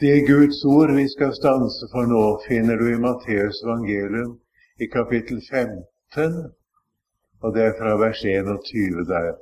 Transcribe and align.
Det 0.00 0.26
Guds 0.26 0.64
ord 0.64 0.94
vi 0.94 1.08
skal 1.08 1.34
stanse 1.34 1.88
for 1.92 2.08
nå, 2.08 2.24
finner 2.48 2.76
du 2.76 2.88
i 2.90 2.98
Matteus 2.98 3.62
evangelium 3.64 4.38
i 4.80 4.86
kapittel 4.86 5.40
15, 5.50 6.34
og 7.42 7.54
det 7.54 7.62
er 7.68 7.78
fra 7.78 7.96
vers 8.00 8.24
21 8.24 9.04
der. 9.12 9.32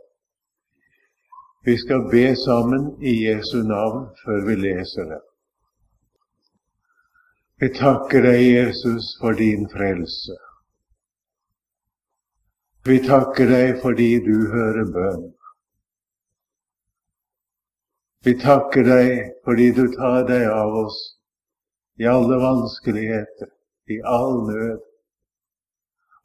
Vi 1.65 1.77
skal 1.79 2.07
be 2.11 2.37
sammen 2.37 3.03
i 3.03 3.15
Jesu 3.27 3.63
navn 3.63 4.07
før 4.25 4.47
vi 4.47 4.55
leser 4.55 5.05
det. 5.13 5.23
Vi 7.60 7.69
takker 7.76 8.22
deg, 8.24 8.40
Jesus, 8.56 9.17
for 9.21 9.37
din 9.37 9.67
frelse. 9.69 10.37
Vi 12.88 12.96
takker 13.04 13.53
deg 13.53 13.82
fordi 13.82 14.14
du 14.24 14.37
hører 14.54 14.88
bønn. 14.94 15.26
Vi 18.25 18.34
takker 18.41 18.84
deg 18.84 19.11
fordi 19.48 19.71
du 19.73 19.87
tar 19.95 20.27
deg 20.29 20.45
av 20.52 20.75
oss 20.83 20.98
i 22.01 22.05
alle 22.09 22.37
vanskeligheter, 22.42 23.48
i 23.88 23.97
all 24.05 24.42
nød. 24.48 24.83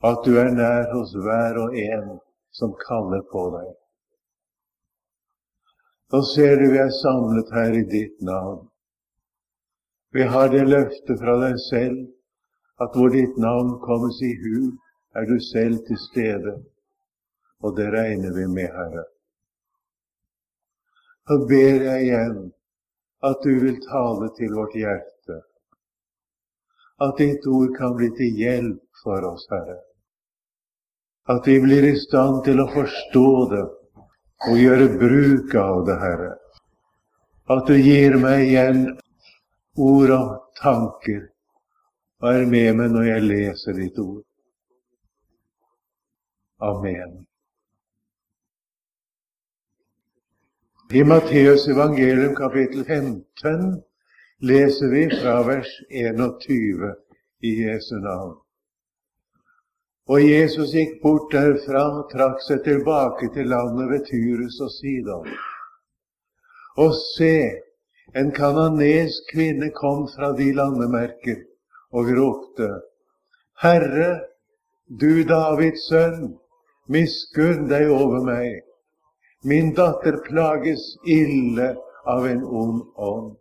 At 0.03 0.27
du 0.27 0.35
er 0.41 0.51
nær 0.51 0.91
hos 0.91 1.13
hver 1.15 1.55
og 1.63 1.77
en 1.79 2.17
som 2.51 2.75
kaller 2.83 3.23
på 3.31 3.45
deg. 3.55 3.71
Nå 6.11 6.21
ser 6.33 6.59
du 6.59 6.67
vi 6.75 6.83
er 6.83 6.91
samlet 6.99 7.55
her 7.55 7.79
i 7.79 7.87
ditt 7.95 8.19
navn. 8.27 8.67
Vi 10.15 10.27
har 10.35 10.51
det 10.51 10.67
løftet 10.67 11.19
fra 11.23 11.39
deg 11.47 11.57
selv 11.69 12.03
at 12.83 12.95
hvor 12.95 13.11
ditt 13.15 13.39
navn 13.39 13.77
kommes 13.87 14.19
i 14.23 14.35
hu, 14.43 14.75
er 15.15 15.27
du 15.31 15.39
selv 15.39 15.79
til 15.87 15.99
stede. 16.11 16.59
Og 17.63 17.75
det 17.79 17.87
regner 17.95 18.35
vi 18.35 18.51
med, 18.51 18.67
Herre. 18.67 19.07
Så 21.27 21.37
ber 21.49 21.85
jeg 21.87 22.01
igjen 22.05 22.37
at 23.25 23.41
du 23.43 23.53
vil 23.63 23.79
tale 23.87 24.29
til 24.37 24.53
vårt 24.53 24.75
hjerte. 24.77 25.39
At 27.01 27.17
ditt 27.17 27.47
ord 27.49 27.73
kan 27.77 27.95
bli 27.97 28.11
til 28.17 28.37
hjelp 28.39 29.01
for 29.01 29.25
oss, 29.31 29.47
Herre. 29.49 29.79
At 31.33 31.47
vi 31.49 31.57
blir 31.63 31.87
i 31.89 31.95
stand 31.97 32.43
til 32.45 32.61
å 32.61 32.69
forstå 32.69 33.29
det 33.55 33.63
og 34.45 34.59
gjøre 34.61 34.91
bruk 35.01 35.55
av 35.57 35.81
det, 35.87 35.97
Herre. 36.03 36.33
At 37.49 37.65
du 37.69 37.75
gir 37.77 38.17
meg 38.21 38.45
igjen 38.45 38.85
ord 39.81 40.13
og 40.13 40.29
tanker 40.61 41.25
og 42.21 42.29
er 42.31 42.45
med 42.49 42.77
meg 42.77 42.93
når 42.93 43.07
jeg 43.09 43.25
leser 43.29 43.77
ditt 43.81 43.97
ord. 44.01 44.23
Amen. 46.63 47.25
I 50.95 51.03
Matteus 51.03 51.67
evangelium 51.67 52.35
kapittel 52.35 52.85
15 52.85 53.83
leser 54.41 54.89
vi 54.91 55.09
fra 55.09 55.43
vers 55.43 55.71
21 55.89 56.93
i 57.43 57.49
Jesu 57.63 57.95
navn. 57.95 58.35
Og 60.07 60.21
Jesus 60.23 60.71
gikk 60.71 60.93
bort 61.01 61.25
derfra 61.33 61.81
og 61.97 62.05
trakk 62.13 62.39
seg 62.45 62.61
tilbake 62.67 63.27
til 63.35 63.51
landet 63.51 63.89
ved 63.91 64.05
Tyrus 64.07 64.59
og 64.63 64.71
Sidon. 64.71 65.27
Og 66.85 66.93
se, 66.99 67.35
en 68.15 68.31
kananesk 68.37 69.33
kvinne 69.33 69.73
kom 69.75 70.05
fra 70.13 70.29
de 70.37 70.47
landemerker 70.61 71.41
og 71.91 72.13
ropte, 72.21 72.69
Herre, 73.65 74.13
du 74.87 75.25
Davids 75.33 75.89
sønn, 75.89 76.37
miskunn 76.87 77.67
deg 77.73 77.91
over 77.91 78.23
meg. 78.31 78.63
Min 79.45 79.73
datter 79.77 80.17
plages 80.25 80.83
ille 81.05 81.75
av 82.05 82.27
en 82.27 82.43
ond 82.43 82.81
ånd. 82.95 83.35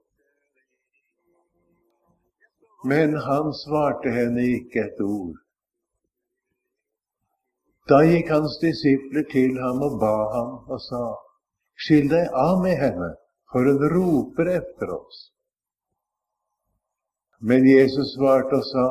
Men 2.85 3.15
han 3.17 3.55
svarte 3.57 4.13
henne 4.13 4.45
ikke 4.59 4.83
et 4.83 5.01
ord. 5.01 5.39
Da 7.89 8.03
gikk 8.05 8.29
hans 8.35 8.59
disipler 8.61 9.25
til 9.33 9.57
ham 9.63 9.81
og 9.87 9.97
ba 10.03 10.13
ham 10.35 10.51
og 10.69 10.83
sa, 10.89 11.07
Skill 11.87 12.13
deg 12.13 12.37
av 12.37 12.61
med 12.67 12.77
henne, 12.83 13.09
for 13.49 13.65
hun 13.65 13.89
roper 13.95 14.53
etter 14.59 14.93
oss. 14.99 15.23
Men 17.41 17.65
Jesus 17.65 18.13
svarte 18.19 18.61
og 18.61 18.69
sa, 18.75 18.87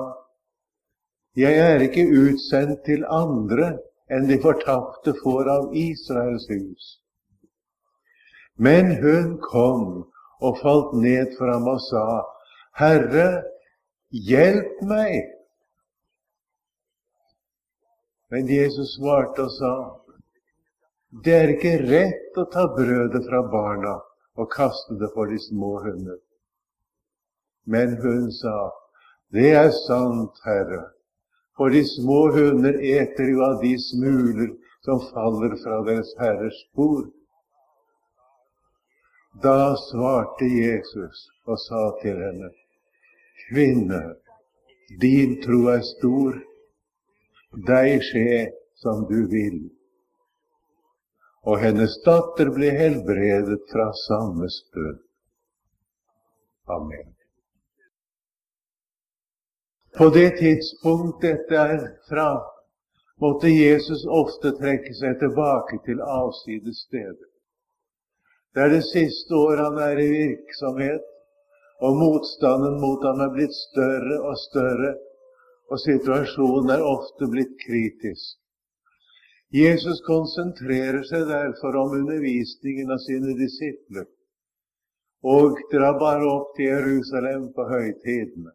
Jeg 1.38 1.62
er 1.62 1.85
ikke 1.85 2.09
utsendt 2.09 2.81
til 2.90 3.06
andre 3.06 3.75
enn 4.09 4.25
de 4.34 4.41
fortapte 4.41 5.13
får 5.22 5.53
av 5.59 5.72
Israels 5.78 6.50
hus. 6.50 6.91
Men 8.58 8.96
hun 9.02 9.38
kom 9.41 9.86
og 10.44 10.59
falt 10.62 10.94
ned 11.02 11.34
for 11.38 11.50
ham 11.50 11.68
og 11.72 11.81
sa, 11.88 12.06
Herre, 12.78 13.28
hjelp 14.14 14.81
meg! 14.90 15.31
Men 18.34 18.50
Jesus 18.50 18.96
svarte 18.97 19.46
og 19.46 19.52
sa, 19.58 19.74
Det 21.24 21.34
er 21.38 21.52
ikke 21.53 21.75
rett 21.86 22.38
å 22.41 22.47
ta 22.53 22.66
brødet 22.74 23.22
fra 23.28 23.44
barna 23.50 24.00
og 24.41 24.50
kaste 24.53 24.97
det 24.97 25.12
for 25.14 25.30
de 25.30 25.38
små 25.38 25.75
hunder. 25.84 26.18
Men 27.70 27.97
hun 28.02 28.31
sa, 28.34 28.72
Det 29.34 29.53
er 29.58 29.70
sant, 29.84 30.41
Herre, 30.46 30.81
for 31.58 31.70
de 31.70 31.84
små 31.85 32.31
hunder 32.34 32.78
eter 32.81 33.30
jo 33.34 33.46
av 33.46 33.62
de 33.62 33.75
smuler 33.81 34.50
som 34.85 35.02
faller 35.14 35.53
fra 35.62 35.84
deres 35.85 36.09
herres 36.20 36.58
bord. 36.75 37.09
Da 39.42 39.76
svarte 39.90 40.46
Jesus 40.46 41.28
og 41.50 41.58
sa 41.60 41.84
til 42.02 42.20
henne, 42.22 42.50
Kvinne, 43.48 44.02
din 45.02 45.40
tro 45.42 45.66
er 45.74 45.82
stor. 45.88 46.38
Deg 47.68 48.02
skje 48.06 48.44
som 48.82 49.08
du 49.10 49.26
vil 49.32 49.64
og 51.44 51.60
hennes 51.60 51.96
datter 52.06 52.52
ble 52.56 52.70
helbredet 52.72 53.60
fra 53.72 53.90
samme 54.06 54.48
stund. 54.50 55.02
Amen. 56.72 57.10
På 59.98 60.08
det 60.10 60.30
tidspunkt 60.40 61.22
dette 61.22 61.60
er 61.60 61.84
fra, 62.10 62.30
måtte 63.22 63.52
Jesus 63.52 64.06
ofte 64.08 64.54
trekke 64.58 64.96
seg 64.98 65.20
tilbake 65.20 65.82
til 65.86 66.00
avsides 66.02 66.86
steder. 66.88 67.28
Det 68.53 68.62
er 68.62 68.69
det 68.69 68.84
siste 68.86 69.34
året 69.34 69.64
han 69.66 69.80
er 69.81 70.00
i 70.02 70.09
virksomhet, 70.12 71.09
og 71.84 71.97
motstanden 71.97 72.78
mot 72.81 73.02
ham 73.08 73.24
er 73.25 73.34
blitt 73.34 73.56
større 73.58 74.19
og 74.22 74.38
større, 74.44 74.94
og 75.72 75.81
situasjonen 75.81 76.74
er 76.75 76.86
ofte 76.86 77.30
blitt 77.34 77.56
kritisk. 77.66 78.38
Jesus 79.53 80.02
konsentrerer 80.06 81.03
seg 81.06 81.28
derfor 81.30 81.78
om 81.81 81.96
undervisningen 82.00 82.94
av 82.94 83.02
sine 83.06 83.36
disipler 83.38 84.08
og 85.24 85.59
drar 85.72 86.00
bare 86.02 86.25
opp 86.28 86.56
til 86.58 86.72
Jerusalem 86.72 87.46
på 87.56 87.66
høytidene. 87.70 88.52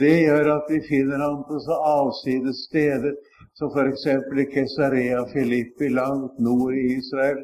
Det 0.00 0.12
gjør 0.24 0.50
at 0.56 0.70
vi 0.72 0.80
finner 0.88 1.22
ham 1.22 1.42
på 1.48 1.60
så 1.64 1.76
avsides 1.88 2.64
steder 2.68 3.14
som 3.58 3.72
f.eks. 3.72 4.06
i 4.42 4.46
Kesarea 4.52 5.22
Filippi, 5.32 5.88
langt 5.92 6.38
nord 6.40 6.74
i 6.76 6.86
Israel, 6.96 7.42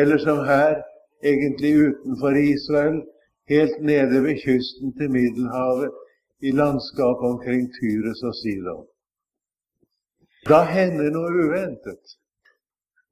eller 0.00 0.18
som 0.18 0.38
her, 0.44 0.82
egentlig 1.24 1.72
utenfor 1.88 2.36
Israel, 2.36 2.98
helt 3.48 3.78
nede 3.82 4.22
ved 4.26 4.36
kysten 4.44 4.92
til 4.98 5.10
Middelhavet, 5.10 5.92
i 6.40 6.50
landskapet 6.50 7.26
omkring 7.32 7.62
Tyres 7.76 8.22
og 8.28 8.34
Sidon. 8.40 8.86
Da 10.48 10.58
hender 10.76 11.08
noe 11.10 11.30
uventet. 11.46 12.18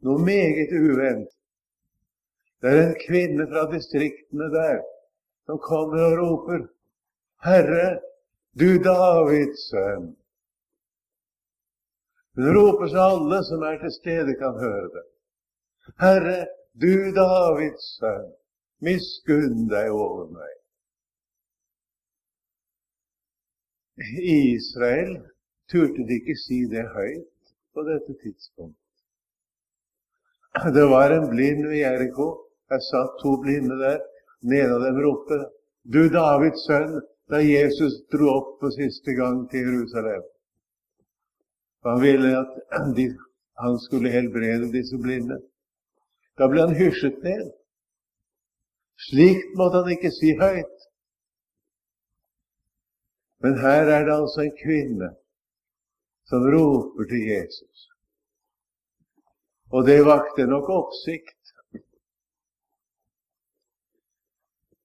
Noe 0.04 0.20
meget 0.28 0.74
uventet. 0.76 1.32
Det 2.60 2.70
er 2.72 2.82
en 2.88 3.00
kvinne 3.06 3.46
fra 3.52 3.64
distriktene 3.72 4.50
der 4.52 4.82
som 5.46 5.58
kommer 5.58 6.04
og 6.04 6.18
roper 6.20 6.66
Herre, 7.44 8.00
du 8.60 8.70
Davids 8.84 9.64
sønn. 9.70 10.06
Hun 12.36 12.56
roper 12.56 12.88
så 12.92 13.02
alle 13.14 13.40
som 13.48 13.62
er 13.68 13.76
til 13.82 13.92
stede, 14.00 14.36
kan 14.40 14.54
høre 14.64 14.88
det. 14.94 15.04
Herre, 16.00 16.38
du 16.82 17.12
Davids 17.14 17.84
sønn, 17.98 18.30
miskunn 18.84 19.68
deg 19.70 19.92
over 19.94 20.26
meg. 20.34 20.54
Israel 24.26 25.12
turte 25.70 26.02
de 26.08 26.18
ikke 26.18 26.36
si 26.42 26.64
det 26.72 26.82
høyt 26.96 27.54
på 27.74 27.84
dette 27.86 28.16
tidspunkt. 28.24 28.80
Det 30.74 30.86
var 30.90 31.14
en 31.14 31.30
blind 31.30 31.62
ved 31.66 31.78
Jeriko. 31.82 32.28
Jeg 32.70 32.82
satt 32.90 33.16
to 33.22 33.36
blinde 33.42 33.78
der. 33.78 34.02
Den 34.42 34.52
ene 34.58 34.74
av 34.76 34.82
dem 34.84 34.98
ropte, 35.02 35.38
'Du 35.84 36.08
Davids 36.12 36.66
sønn', 36.66 37.00
da 37.30 37.38
Jesus 37.40 37.94
dro 38.12 38.28
opp 38.38 38.50
for 38.60 38.74
siste 38.74 39.14
gang 39.20 39.48
til 39.50 39.64
Jerusalem. 39.66 40.22
Han 41.86 42.00
ville 42.02 42.30
at 42.38 42.94
de, 42.96 43.06
han 43.62 43.78
skulle 43.86 44.12
helbrede 44.12 44.72
disse 44.72 44.98
blinde. 44.98 45.38
Da 46.38 46.48
ble 46.50 46.66
han 46.66 46.74
hysjet 46.74 47.22
ned. 47.22 47.52
Slikt 49.08 49.54
måtte 49.58 49.82
han 49.82 49.92
ikke 49.94 50.10
si 50.14 50.34
høyt. 50.38 50.88
Men 53.44 53.58
her 53.60 53.90
er 53.92 54.06
det 54.06 54.14
altså 54.14 54.44
en 54.44 54.54
kvinne 54.56 55.10
som 56.30 56.46
roper 56.54 57.10
til 57.10 57.26
Jesus. 57.28 57.88
Og 59.74 59.86
det 59.86 59.98
vakte 60.06 60.46
nok 60.48 60.70
oppsikt. 60.72 61.40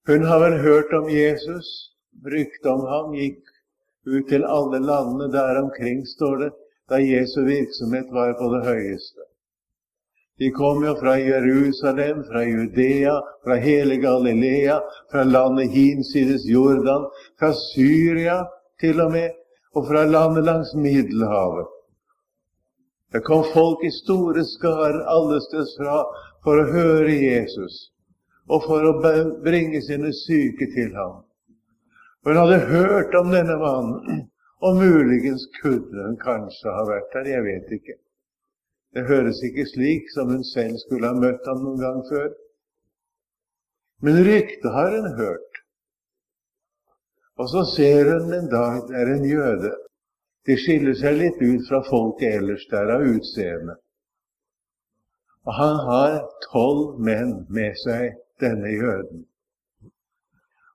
Hun 0.10 0.26
har 0.26 0.42
vel 0.42 0.58
hørt 0.66 0.94
om 0.98 1.10
Jesus. 1.14 1.70
Ryktet 2.26 2.68
om 2.68 2.82
ham 2.90 3.14
gikk 3.16 3.46
ut 4.10 4.26
til 4.28 4.44
alle 4.44 4.82
landene 4.84 5.30
der 5.32 5.62
omkring, 5.62 6.02
står 6.08 6.36
det, 6.44 6.50
da 6.90 6.98
Jesu 7.00 7.46
virksomhet 7.46 8.10
var 8.12 8.34
på 8.40 8.50
det 8.56 8.66
høyeste. 8.66 9.29
De 10.40 10.52
kom 10.56 10.86
jo 10.86 10.94
fra 10.96 11.18
Jerusalem, 11.20 12.24
fra 12.24 12.44
Judea, 12.48 13.16
fra 13.44 13.56
hele 13.60 13.98
Galilea, 14.00 14.80
fra 15.12 15.24
landet 15.24 15.72
hinsides 15.72 16.46
Jordan, 16.48 17.10
fra 17.40 17.52
Syria 17.54 18.46
til 18.80 19.02
og 19.04 19.12
med, 19.12 19.36
og 19.76 19.88
fra 19.88 20.06
landet 20.06 20.48
langs 20.48 20.72
Middelhavet. 20.76 21.68
Det 23.14 23.24
kom 23.26 23.44
folk 23.54 23.84
i 23.84 23.92
store 23.92 24.46
skarer 24.46 25.02
allesteds 25.12 25.76
fra 25.80 26.02
for 26.44 26.62
å 26.62 26.68
høre 26.72 27.16
Jesus 27.20 27.90
og 28.50 28.64
for 28.66 28.86
å 28.86 28.94
bringe 29.46 29.82
sine 29.86 30.12
syke 30.24 30.70
til 30.74 30.94
ham. 30.96 31.20
Hun 32.26 32.38
hadde 32.40 32.60
hørt 32.70 33.16
om 33.16 33.32
denne 33.34 33.58
mannen, 33.60 34.24
og 34.66 34.80
muligens 34.80 35.46
kunne 35.62 36.06
hun 36.08 36.18
kanskje 36.22 36.74
ha 36.76 36.86
vært 36.88 37.12
der, 37.14 37.30
jeg 37.36 37.46
vet 37.46 37.76
ikke. 37.78 37.96
Det 38.96 39.06
høres 39.06 39.42
ikke 39.46 39.66
slik 39.70 40.08
som 40.14 40.32
hun 40.34 40.44
selv 40.44 40.78
skulle 40.82 41.10
ha 41.12 41.18
møtt 41.18 41.46
ham 41.50 41.62
noen 41.64 41.82
gang 41.82 42.00
før. 42.10 42.32
Men 44.02 44.24
ryktet 44.26 44.72
har 44.74 44.96
hun 44.96 45.12
hørt. 45.20 45.62
Og 47.40 47.50
så 47.52 47.64
ser 47.76 48.10
hun 48.14 48.34
en 48.34 48.50
dag 48.52 48.82
det 48.88 48.98
er 49.02 49.14
en 49.14 49.28
jøde. 49.30 49.72
De 50.48 50.58
skiller 50.58 50.96
seg 50.98 51.20
litt 51.20 51.40
ut 51.44 51.68
fra 51.68 51.84
folket 51.88 52.40
ellers 52.40 52.66
der 52.72 52.92
av 52.96 53.06
utseende. 53.06 53.76
Og 55.48 55.54
han 55.56 55.78
har 55.88 56.18
tolv 56.50 56.98
menn 57.06 57.44
med 57.50 57.78
seg, 57.84 58.18
denne 58.40 58.72
jøden. 58.72 59.26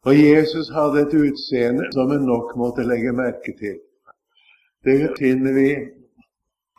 Og 0.05 0.17
Jesus 0.19 0.69
hadde 0.77 1.03
et 1.05 1.15
utseende 1.17 1.89
som 1.97 2.13
en 2.13 2.27
nok 2.29 2.53
måtte 2.61 2.85
legge 2.85 3.13
merke 3.17 3.55
til. 3.59 3.79
Det 4.85 4.99
finner 5.19 5.57
vi 5.57 5.69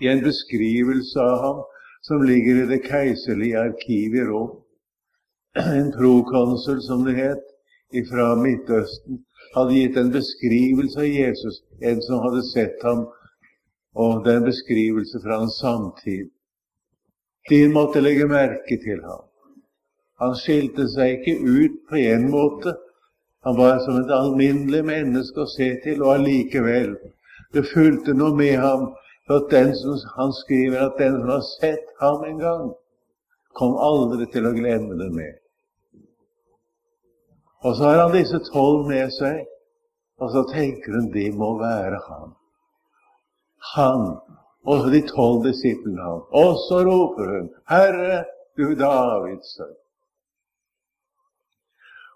i 0.02 0.08
en 0.12 0.24
beskrivelse 0.24 1.20
av 1.22 1.42
ham 1.44 1.64
som 2.08 2.24
ligger 2.24 2.64
i 2.64 2.68
det 2.70 2.82
keiserlige 2.86 3.60
arkivet 3.60 4.22
i 4.22 4.26
Rom. 4.30 4.52
En 5.56 5.92
prokonsul, 5.92 6.82
som 6.82 7.06
det 7.06 7.16
het, 7.16 7.44
fra 8.10 8.34
Midtøsten, 8.36 9.22
hadde 9.56 9.78
gitt 9.78 9.98
en 9.98 10.12
beskrivelse 10.12 11.00
av 11.00 11.08
Jesus, 11.08 11.62
en 11.82 12.02
som 12.04 12.24
hadde 12.26 12.44
sett 12.50 12.84
ham, 12.84 13.06
og 13.96 14.26
det 14.26 14.34
er 14.34 14.42
en 14.42 14.50
beskrivelse 14.50 15.22
fra 15.24 15.40
hans 15.40 15.60
samtid. 15.62 16.28
De 17.50 17.62
måtte 17.72 18.02
legge 18.04 18.28
merke 18.28 18.78
til 18.84 19.00
ham. 19.06 19.24
Han 20.20 20.36
skilte 20.40 20.90
seg 20.92 21.22
ikke 21.22 21.40
ut 21.40 21.80
på 21.90 22.02
en 22.02 22.28
måte, 22.34 22.76
han 23.46 23.58
var 23.58 23.80
som 23.80 24.00
et 24.02 24.10
alminnelig 24.10 24.82
menneske 24.88 25.44
å 25.44 25.50
se 25.52 25.68
til, 25.84 26.00
og 26.02 26.16
allikevel 26.16 26.96
Det 27.54 27.62
fulgte 27.70 28.16
noe 28.18 28.34
med 28.36 28.58
ham. 28.60 28.88
For 29.28 29.74
som, 29.74 30.00
han 30.18 30.34
skriver 30.34 30.86
at 30.86 30.98
den 30.98 31.16
som 31.20 31.30
har 31.30 31.46
sett 31.60 31.88
ham 32.00 32.24
en 32.24 32.40
gang, 32.40 32.74
kom 33.58 33.78
aldri 33.78 34.28
til 34.30 34.46
å 34.46 34.54
glemme 34.54 34.98
det 35.00 35.10
mer. 35.16 35.36
Og 37.66 37.76
så 37.76 37.88
har 37.90 38.02
han 38.04 38.14
disse 38.14 38.40
tolv 38.52 38.86
med 38.90 39.10
seg, 39.16 39.48
og 40.22 40.30
så 40.32 40.44
tenker 40.52 41.00
hun 41.00 41.10
de 41.14 41.26
må 41.34 41.56
være 41.58 42.02
han. 42.06 42.36
Han 43.74 44.06
og 44.66 44.92
de 44.94 45.02
tolv 45.10 45.42
disiplene 45.46 46.06
han. 46.06 46.22
Og 46.42 46.60
så 46.68 46.84
roper 46.86 47.32
hun, 47.34 47.50
Herre, 47.70 48.22
du 48.58 48.76
Davids 48.78 49.56
sønn. 49.58 49.74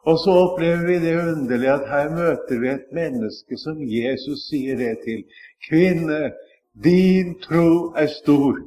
Og 0.08 0.16
så 0.24 0.34
opplever 0.46 0.86
vi 0.88 1.00
det 1.04 1.16
underlige 1.20 1.74
at 1.74 1.90
her 1.90 2.08
møter 2.14 2.62
vi 2.62 2.70
et 2.72 2.94
menneske 2.96 3.58
som 3.60 3.82
Jesus 3.84 4.46
sier 4.48 4.78
det 4.80 4.94
til. 5.04 5.26
Kvinne, 5.68 6.32
din 6.74 7.40
tro 7.40 7.94
er 7.96 8.08
stor. 8.08 8.60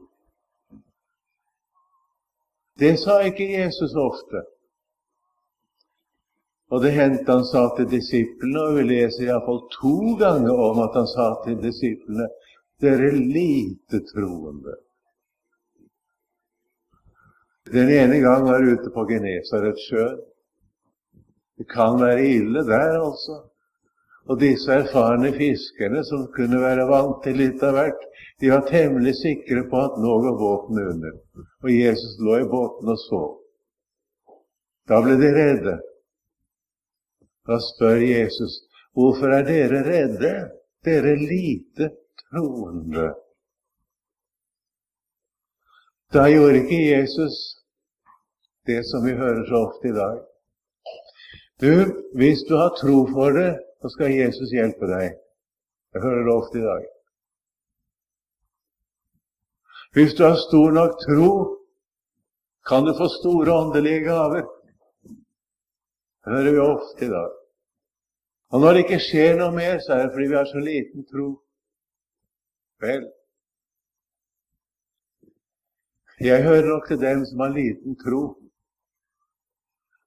Det 2.79 2.97
sa 2.99 3.21
ikke 3.23 3.47
Jesus 3.53 3.95
ofte. 3.95 4.43
Og 6.73 6.81
det 6.83 6.95
hendte 6.97 7.33
han 7.33 7.45
sa 7.45 7.67
til 7.77 7.91
disiplene, 7.91 8.63
og 8.65 8.79
vi 8.79 8.87
leser 8.89 9.27
iallfall 9.27 9.61
to 9.75 10.17
ganger 10.21 10.57
om 10.71 10.81
at 10.87 10.97
han 10.97 11.09
sa 11.11 11.29
til 11.45 11.59
disiplene 11.61 12.31
dere 12.83 13.13
lite 13.13 14.01
troende. 14.09 14.75
Den 17.73 17.93
ene 17.93 18.19
gang 18.25 18.49
var 18.49 18.65
ute 18.65 18.91
på 18.95 19.05
Genesaretsjøen. 19.11 20.21
Det 21.59 21.69
kan 21.71 22.01
være 22.01 22.25
ille 22.27 22.65
der, 22.67 22.97
altså. 22.99 23.52
Og 24.31 24.39
disse 24.41 24.71
erfarne 24.71 25.33
fiskerne, 25.35 26.05
som 26.07 26.29
kunne 26.37 26.61
være 26.63 26.87
vant 26.91 27.23
til 27.25 27.41
litt 27.41 27.63
av 27.67 27.75
hvert, 27.77 28.03
de 28.41 28.51
var 28.51 28.67
temmelig 28.69 29.17
sikre 29.19 29.65
på 29.71 29.81
at 29.87 29.99
nå 30.03 30.13
går 30.25 30.37
båten 30.39 30.83
under. 30.83 31.17
Og 31.63 31.71
Jesus 31.71 32.19
lå 32.23 32.39
i 32.43 32.51
båten 32.51 32.93
og 32.95 33.01
så. 33.03 33.23
Da 34.91 35.01
ble 35.03 35.17
de 35.19 35.31
redde. 35.35 35.75
Da 37.47 37.59
spør 37.63 38.03
Jesus, 38.03 38.61
hvorfor 38.95 39.35
er 39.35 39.47
dere 39.47 39.83
redde, 39.87 40.33
dere 40.87 41.17
lite 41.19 41.91
troende? 42.23 43.11
Da 46.15 46.29
gjorde 46.29 46.63
ikke 46.63 46.81
Jesus 46.93 47.39
det 48.67 48.83
som 48.87 49.03
vi 49.07 49.17
hører 49.19 49.43
så 49.49 49.63
ofte 49.67 49.91
i 49.91 49.97
dag. 49.97 50.19
Du, 51.63 51.73
hvis 52.19 52.43
du 52.49 52.57
har 52.59 52.75
tro 52.79 53.05
for 53.11 53.35
det, 53.39 53.53
så 53.83 53.91
skal 53.91 54.15
Jesus 54.15 54.53
hjelpe 54.55 54.87
deg. 54.87 55.17
Jeg 55.93 56.03
hører 56.03 56.25
det 56.25 56.35
ofte 56.35 56.59
i 56.59 56.67
dag. 56.67 56.85
Hvis 59.93 60.15
du 60.17 60.23
har 60.25 60.39
stor 60.41 60.71
nok 60.73 60.95
tro, 61.03 61.31
kan 62.69 62.87
du 62.87 62.95
få 62.97 63.09
store 63.19 63.53
åndelige 63.53 64.05
gaver. 64.07 64.47
Det 66.23 66.31
hører 66.37 66.53
vi 66.53 66.59
ofte 66.59 67.05
i 67.05 67.11
dag. 67.11 67.33
Og 68.53 68.61
når 68.61 68.73
det 68.73 68.85
ikke 68.85 69.03
skjer 69.03 69.35
noe 69.41 69.53
mer, 69.57 69.81
så 69.83 69.97
er 69.97 70.07
det 70.07 70.15
fordi 70.15 70.31
vi 70.31 70.39
har 70.39 70.49
så 70.49 70.63
liten 70.63 71.05
tro. 71.11 71.29
Vel, 72.83 73.05
jeg 76.21 76.43
hører 76.43 76.67
nok 76.69 76.89
til 76.89 77.01
dem 77.01 77.25
som 77.27 77.41
har 77.41 77.55
liten 77.57 77.97
tro. 78.05 78.23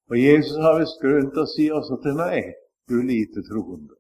Og 0.10 0.16
Jesus 0.20 0.58
har 0.64 0.80
visst 0.80 1.02
grunn 1.02 1.32
til 1.34 1.44
å 1.44 1.50
si 1.52 1.66
også 1.74 1.98
til 2.04 2.18
meg, 2.20 2.54
du 2.88 3.04
lite 3.04 3.42
troende. 3.50 3.94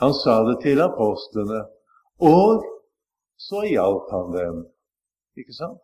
Han 0.00 0.14
sa 0.14 0.42
det 0.48 0.58
til 0.62 0.80
apostlene, 0.82 1.62
og 2.18 2.64
så 3.36 3.62
hjalp 3.68 4.10
han 4.10 4.32
dem. 4.36 4.60
Ikke 5.38 5.54
sant? 5.56 5.80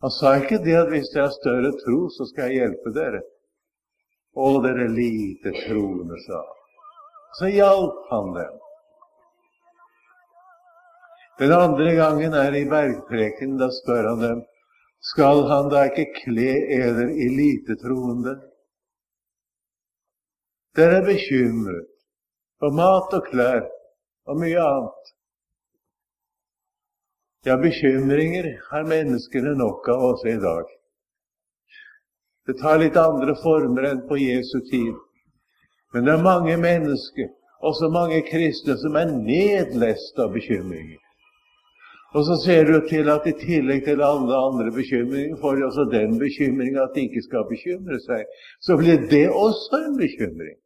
Han 0.00 0.12
sa 0.14 0.36
ikke 0.40 0.62
det 0.64 0.76
at 0.78 0.88
hvis 0.92 1.10
dere 1.12 1.26
har 1.26 1.34
større 1.34 1.72
tro, 1.82 1.98
så 2.14 2.26
skal 2.30 2.48
jeg 2.48 2.62
hjelpe 2.62 2.92
dere. 2.96 3.20
Å, 4.32 4.46
dere 4.64 4.86
lite 4.94 5.52
troende, 5.64 6.16
sa 6.24 6.40
han. 6.40 6.56
Så 7.38 7.50
hjalp 7.52 8.06
han 8.10 8.32
dem. 8.36 8.56
Den 11.40 11.52
andre 11.56 11.92
gangen 11.96 12.34
er 12.36 12.56
i 12.56 12.66
bergpreken. 12.68 13.56
Da 13.60 13.70
spør 13.72 14.08
han 14.12 14.24
dem 14.24 14.40
skal 15.00 15.46
han 15.48 15.70
da 15.72 15.86
ikke 15.88 16.06
kle 16.22 16.52
eder 16.76 17.08
i 17.08 17.28
lite 17.32 17.76
troende? 17.80 18.36
Dere 20.76 21.00
er 21.00 21.06
bekymret 21.06 21.88
for 22.60 22.76
mat 22.76 23.16
og 23.16 23.24
klær 23.30 23.64
og 24.28 24.38
mye 24.42 24.60
annet. 24.60 25.14
Ja, 27.48 27.56
bekymringer 27.56 28.50
har 28.68 28.84
menneskene 28.84 29.54
nok 29.56 29.88
av 29.88 30.04
også 30.12 30.28
i 30.28 30.40
dag. 30.42 30.68
Det 32.46 32.58
tar 32.60 32.80
litt 32.82 32.98
andre 33.00 33.32
former 33.40 33.88
enn 33.88 34.02
på 34.08 34.18
Jesu 34.20 34.58
tid. 34.68 34.96
Men 35.94 36.04
det 36.06 36.12
er 36.14 36.22
mange 36.24 36.56
mennesker, 36.60 37.30
også 37.66 37.88
mange 37.90 38.20
kristne, 38.28 38.76
som 38.78 38.96
er 39.00 39.10
nedlest 39.10 40.20
av 40.22 40.34
bekymringer. 40.36 41.00
Og 42.14 42.24
så 42.26 42.34
ser 42.44 42.64
du 42.66 42.76
til 42.90 43.06
at 43.14 43.26
i 43.30 43.34
tillegg 43.38 43.84
til 43.86 44.02
alle 44.02 44.34
andre 44.46 44.72
bekymringer 44.74 45.36
får 45.42 45.56
de 45.56 45.66
også 45.68 45.84
den 45.92 46.18
bekymringa 46.18 46.82
at 46.82 46.96
de 46.96 47.04
ikke 47.06 47.22
skal 47.22 47.46
bekymre 47.52 48.00
seg. 48.02 48.24
Så 48.66 48.76
blir 48.80 49.04
det 49.12 49.28
også 49.30 49.78
en 49.86 49.96
bekymring. 50.00 50.58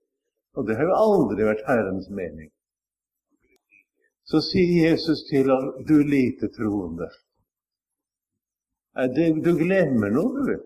Og 0.56 0.66
det 0.66 0.76
har 0.78 0.88
jo 0.88 1.00
aldri 1.06 1.44
vært 1.44 1.66
Herrens 1.68 2.08
mening. 2.08 2.48
Så 4.24 4.40
sier 4.40 4.88
Jesus 4.88 5.26
til 5.28 5.50
ham, 5.52 5.66
du 5.88 5.98
lite 6.00 6.48
troende. 6.56 7.10
Du 9.44 9.50
glemmer 9.58 10.14
noe, 10.14 10.46
du. 10.48 10.56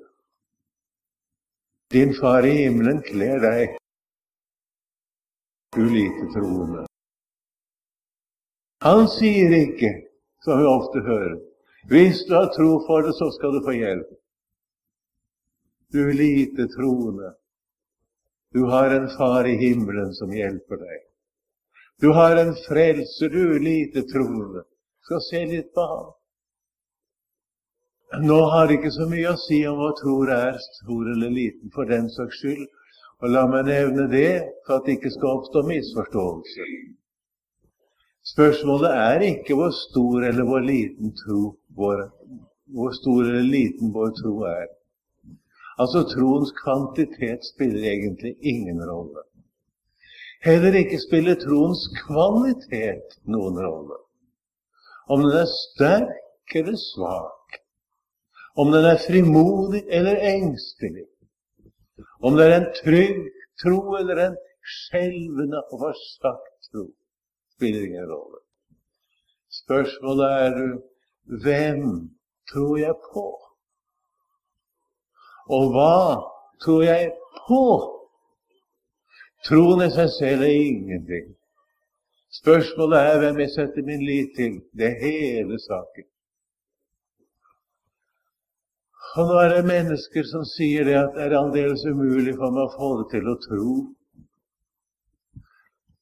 Din 1.90 2.12
far 2.20 2.46
i 2.46 2.52
himmelen 2.52 3.00
kler 3.02 3.40
deg, 3.42 3.78
du 5.74 5.86
lite 5.88 6.26
troende. 6.34 6.84
Han 8.84 9.08
sier 9.10 9.54
ikke, 9.56 9.90
som 10.48 10.60
vi 10.62 10.68
ofte 10.68 11.04
hører, 11.04 11.36
hvis 11.88 12.24
du 12.28 12.34
har 12.34 12.48
tro 12.56 12.78
for 12.86 13.04
det, 13.04 13.14
så 13.16 13.30
skal 13.36 13.52
du 13.54 13.60
få 13.64 13.74
hjelp. 13.76 14.08
Du 15.92 16.00
lite 16.12 16.68
troende. 16.72 17.34
Du 18.52 18.64
har 18.72 18.90
en 18.90 19.08
far 19.16 19.48
i 19.48 19.56
himmelen 19.60 20.12
som 20.16 20.32
hjelper 20.32 20.80
deg. 20.80 21.04
Du 22.00 22.12
har 22.16 22.36
en 22.36 22.54
frelser, 22.68 23.28
du 23.28 23.58
lite 23.58 24.04
troende. 24.08 24.64
Skal 25.04 25.24
se 25.30 25.44
litt 25.52 25.72
på 25.74 25.86
ham. 25.92 26.12
Nå 28.24 28.38
har 28.52 28.68
det 28.68 28.78
ikke 28.78 28.92
så 28.92 29.08
mye 29.08 29.32
å 29.34 29.40
si 29.40 29.62
om 29.68 29.80
hva 29.80 29.90
tror 30.00 30.30
er, 30.32 30.60
stor 30.80 31.10
eller 31.12 31.32
liten, 31.32 31.72
for 31.74 31.88
den 31.88 32.08
saks 32.12 32.40
skyld. 32.40 32.68
Og 33.20 33.32
la 33.34 33.44
meg 33.50 33.66
nevne 33.68 34.06
det 34.12 34.30
for 34.64 34.78
at 34.78 34.86
det 34.86 34.96
ikke 34.96 35.12
skal 35.16 35.40
oppstå 35.40 35.64
misforståelse. 35.68 36.68
Spørsmålet 38.32 38.90
er 38.90 39.22
ikke 39.32 39.54
hvor 39.58 39.70
stor 39.76 40.24
eller 40.28 40.44
hvor 40.48 40.60
liten 40.64 41.14
tro 41.20 41.42
vår, 41.78 42.02
hvor 42.76 42.90
stor 43.00 43.22
eller 43.22 43.46
liten 43.56 43.94
vår 43.94 44.10
tro 44.20 44.34
er. 44.50 44.66
Altså 45.78 46.02
troens 46.12 46.52
kvantitet 46.62 47.46
spiller 47.52 47.86
egentlig 47.92 48.34
ingen 48.52 48.82
rolle. 48.90 49.22
Heller 50.44 50.74
ikke 50.82 50.98
spiller 51.06 51.38
troens 51.44 51.82
kvalitet 52.02 53.16
noen 53.32 53.58
rolle. 53.66 53.96
Om 55.08 55.24
den 55.24 55.38
er 55.40 55.48
sterk 55.54 56.56
eller 56.60 56.76
svak, 56.82 57.58
om 58.60 58.72
den 58.74 58.84
er 58.92 59.00
frimodig 59.06 59.82
eller 59.88 60.20
engstelig, 60.34 61.06
om 62.22 62.36
det 62.36 62.46
er 62.46 62.56
en 62.58 62.70
trygg 62.82 63.24
tro 63.62 63.80
eller 63.98 64.24
en 64.26 64.38
skjelvende 64.76 65.62
og 65.72 65.86
forsagt 65.86 66.70
tro, 66.70 66.88
spiller 67.58 67.86
ingen 67.86 68.06
rolle. 68.06 68.38
Spørsmålet 69.62 70.26
er 70.46 70.58
hvem 71.42 71.84
tror 72.52 72.76
jeg 72.78 72.94
på? 73.12 73.26
Og 75.56 75.72
hva 75.74 75.96
tror 76.62 76.82
jeg 76.82 77.10
på? 77.48 77.64
Troen 79.48 79.82
i 79.86 79.90
seg 79.90 80.10
selv 80.18 80.44
er 80.46 80.54
ingenting. 80.54 81.34
Spørsmålet 82.40 83.10
er 83.10 83.20
hvem 83.22 83.42
jeg 83.42 83.50
setter 83.56 83.86
min 83.86 84.06
lit 84.06 84.34
til. 84.36 84.60
Det 84.78 84.86
er 84.86 85.02
hele 85.02 85.58
saken. 85.66 86.08
Og 89.18 89.30
nå 89.30 89.38
er 89.42 89.54
det 89.56 89.66
mennesker 89.66 90.26
som 90.30 90.44
sier 90.46 90.84
det 90.86 90.98
at 91.00 91.14
det 91.16 91.24
er 91.26 91.38
aldeles 91.38 91.82
umulig 91.88 92.36
for 92.36 92.54
meg 92.54 92.68
å 92.68 92.74
få 92.76 92.90
det 93.00 93.06
til 93.16 93.30
å 93.32 93.38
tro. 93.46 93.70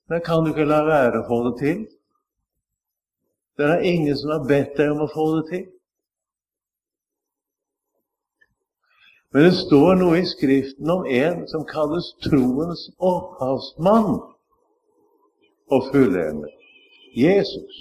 Men 0.09 0.21
kan 0.27 0.45
du 0.45 0.53
ikke 0.53 0.69
la 0.69 0.83
være 0.87 1.23
å 1.23 1.27
få 1.29 1.39
det 1.49 1.55
til? 1.63 1.81
Det 3.57 3.67
er 3.67 3.89
ingen 3.89 4.17
som 4.19 4.35
har 4.35 4.45
bedt 4.49 4.77
deg 4.79 4.93
om 4.93 5.03
å 5.07 5.11
få 5.11 5.27
det 5.39 5.45
til. 5.51 5.65
Men 9.35 9.49
det 9.49 9.57
står 9.59 9.99
noe 10.01 10.21
i 10.21 10.29
Skriften 10.29 10.91
om 10.93 11.07
en 11.11 11.43
som 11.51 11.65
kalles 11.69 12.13
troens 12.25 12.87
opphavsmann 12.97 14.15
og 15.75 15.91
fullender. 15.91 16.53
Jesus. 17.17 17.81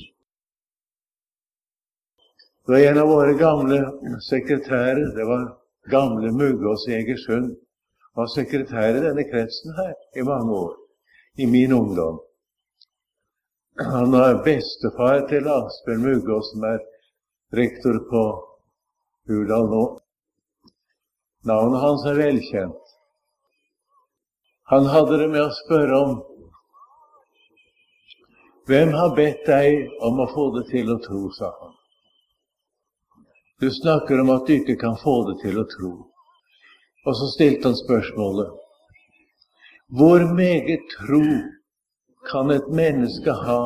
Det 2.65 2.73
var 2.73 2.87
en 2.89 2.97
av 2.97 3.11
våre 3.11 3.35
gamle 3.37 3.77
sekretærer, 4.25 5.11
det 5.15 5.27
var 5.29 5.43
gamle 5.91 6.31
Muggås 6.33 6.87
i 6.89 6.95
Egersund, 6.97 7.51
var 8.17 8.31
sekretær 8.33 8.95
i 8.95 9.03
denne 9.03 9.27
kretsen 9.29 9.75
her 9.77 9.93
i 10.17 10.23
mange 10.25 10.55
år, 10.55 10.73
i 11.35 11.47
min 11.47 11.73
ungdom. 11.73 12.19
Han 13.75 14.11
var 14.11 14.43
bestefar 14.43 15.27
til 15.29 15.47
Asbjørn 15.51 16.01
Mugås, 16.01 16.51
som 16.51 16.63
er 16.63 16.79
rektor 17.59 17.99
på 18.09 18.21
Hurdal 19.27 19.67
nå. 19.71 19.83
Navnet 21.45 21.83
hans 21.83 22.05
er 22.07 22.19
velkjent. 22.19 22.93
Han 24.71 24.87
hadde 24.89 25.19
det 25.21 25.27
med 25.33 25.43
å 25.43 25.51
spørre 25.65 25.99
om 26.05 26.15
Hvem 28.65 28.95
har 28.97 29.11
bedt 29.13 29.43
deg 29.45 29.91
om 30.01 30.23
å 30.23 30.25
få 30.31 30.47
det 30.55 30.63
til 30.71 30.87
å 30.89 30.97
tro, 31.03 31.27
sa 31.37 31.51
han. 31.59 31.75
Du 33.61 33.67
snakker 33.71 34.23
om 34.23 34.31
at 34.33 34.47
du 34.47 34.55
ikke 34.55 34.79
kan 34.81 34.97
få 34.97 35.19
det 35.27 35.35
til 35.43 35.59
å 35.61 35.67
tro. 35.69 35.91
Og 37.05 37.17
så 37.19 37.27
stilte 37.35 37.69
han 37.69 37.77
spørsmålet 37.77 38.64
Hvor 39.87 40.19
meget 40.33 40.81
tro 40.97 41.23
kan 42.29 42.49
et 42.51 42.67
menneske 42.73 43.31
ha 43.31 43.63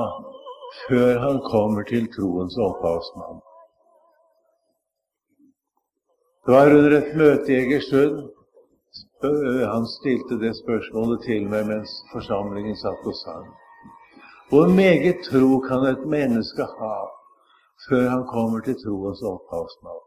før 0.88 1.20
han 1.20 1.38
kommer 1.52 1.84
til 1.84 2.08
troens 2.16 2.58
opphavsmann? 2.58 3.40
Det 6.46 6.54
var 6.56 6.74
under 6.78 6.98
et 6.98 7.16
møte 7.18 7.52
i 7.52 7.56
Egersund. 7.56 8.18
Han 9.74 9.86
stilte 9.88 10.36
det 10.44 10.54
spørsmålet 10.58 11.22
til 11.28 11.48
meg 11.52 11.68
mens 11.68 11.92
forsamlingen 12.14 12.76
satt 12.76 13.08
og 13.12 13.16
sang. 13.24 13.46
Hvor 14.50 14.68
meget 14.80 15.24
tro 15.30 15.60
kan 15.68 15.86
et 15.94 16.04
menneske 16.16 16.64
ha 16.80 16.96
før 17.88 18.10
han 18.10 18.26
kommer 18.28 18.60
til 18.60 18.76
troens 18.84 19.22
opphavsmann. 19.22 20.04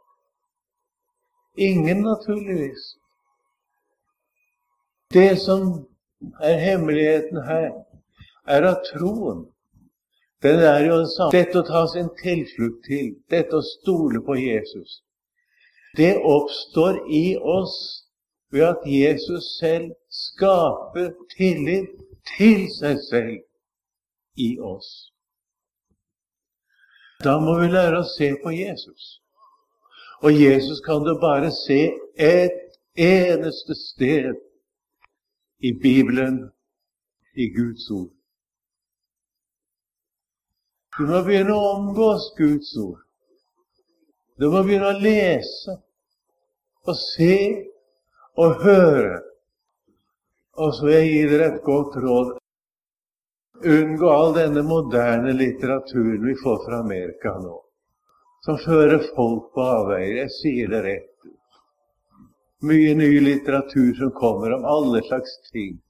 Ingen, 1.57 2.03
naturligvis. 2.03 2.85
Det 5.13 5.39
som 5.39 5.92
er 6.43 6.59
hemmeligheten 6.59 7.43
her, 7.47 7.71
er 8.47 8.69
at 8.73 8.87
troen 8.93 9.47
den 10.43 10.59
er 10.59 10.79
jo 10.87 10.99
det 10.99 11.11
samme. 11.17 11.31
Dette 11.31 11.61
å 11.61 11.67
ta 11.67 11.85
sin 11.87 12.09
tilflukt 12.19 12.83
til, 12.89 13.13
dette 13.31 13.59
å 13.61 13.63
stole 13.63 14.23
på 14.27 14.35
Jesus, 14.41 15.03
det 15.97 16.17
oppstår 16.19 16.99
i 17.15 17.37
oss 17.39 17.77
ved 18.53 18.65
at 18.67 18.87
Jesus 18.89 19.53
selv 19.61 19.93
skaper 20.11 21.13
tillit 21.37 21.95
til 22.35 22.67
seg 22.75 22.99
selv 23.07 24.41
i 24.41 24.57
oss. 24.59 24.91
Da 27.23 27.37
må 27.39 27.55
vi 27.61 27.69
lære 27.71 28.01
å 28.03 28.09
se 28.17 28.33
på 28.43 28.51
Jesus. 28.51 29.21
Og 30.27 30.35
Jesus 30.35 30.81
kan 30.83 31.05
du 31.07 31.15
bare 31.23 31.53
se 31.55 31.93
et 32.19 32.59
eneste 32.99 33.77
sted 33.79 34.35
i 35.63 35.73
Bibelen, 35.83 36.51
i 37.35 37.47
Guds 37.55 37.91
ord. 37.91 38.11
Du 40.99 41.07
må 41.09 41.23
begynne 41.25 41.55
å 41.55 41.69
omgås 41.77 42.33
Guds 42.37 42.73
ord. 42.83 42.99
Du 44.43 44.49
må 44.51 44.65
begynne 44.67 44.91
å 44.91 44.99
lese 45.01 45.77
og 46.83 46.99
se 46.99 47.37
og 48.43 48.65
høre. 48.65 49.21
Og 50.59 50.75
så 50.77 50.89
vil 50.89 50.99
jeg 50.99 51.13
gi 51.13 51.23
dere 51.31 51.49
et 51.53 51.63
godt 51.65 51.97
råd. 52.05 52.35
Unngå 53.63 54.11
all 54.11 54.35
denne 54.35 54.67
moderne 54.67 55.33
litteraturen 55.39 56.27
vi 56.27 56.35
får 56.43 56.59
fra 56.67 56.83
Amerika 56.83 57.37
nå, 57.39 57.55
som 58.43 58.59
fører 58.67 58.99
folk 59.15 59.53
på 59.55 59.69
avveier. 59.79 60.25
Jeg 60.25 60.37
sier 60.41 60.75
det 60.75 60.83
rett. 60.89 61.12
Mye 62.63 62.95
ny 62.95 63.21
litteratur 63.21 63.95
som 63.99 64.11
kommer 64.15 64.53
om 64.55 64.65
alle 64.65 65.03
slags 65.03 65.51
ting, 65.51 65.81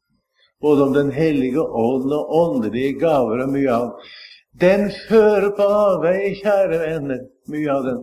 både 0.60 0.82
om 0.82 0.92
Den 0.92 1.10
hellige 1.10 1.60
ånd 1.60 2.12
og 2.12 2.30
åndelige 2.36 2.92
gaver 3.00 3.44
og 3.44 3.52
mye 3.52 3.74
annet. 3.74 4.12
Den 4.52 4.88
fører 5.08 5.50
på 5.56 5.66
avveie, 5.68 6.34
kjære 6.40 6.78
venner, 6.80 7.20
mye 7.52 7.72
av 7.72 7.84
den. 7.88 8.00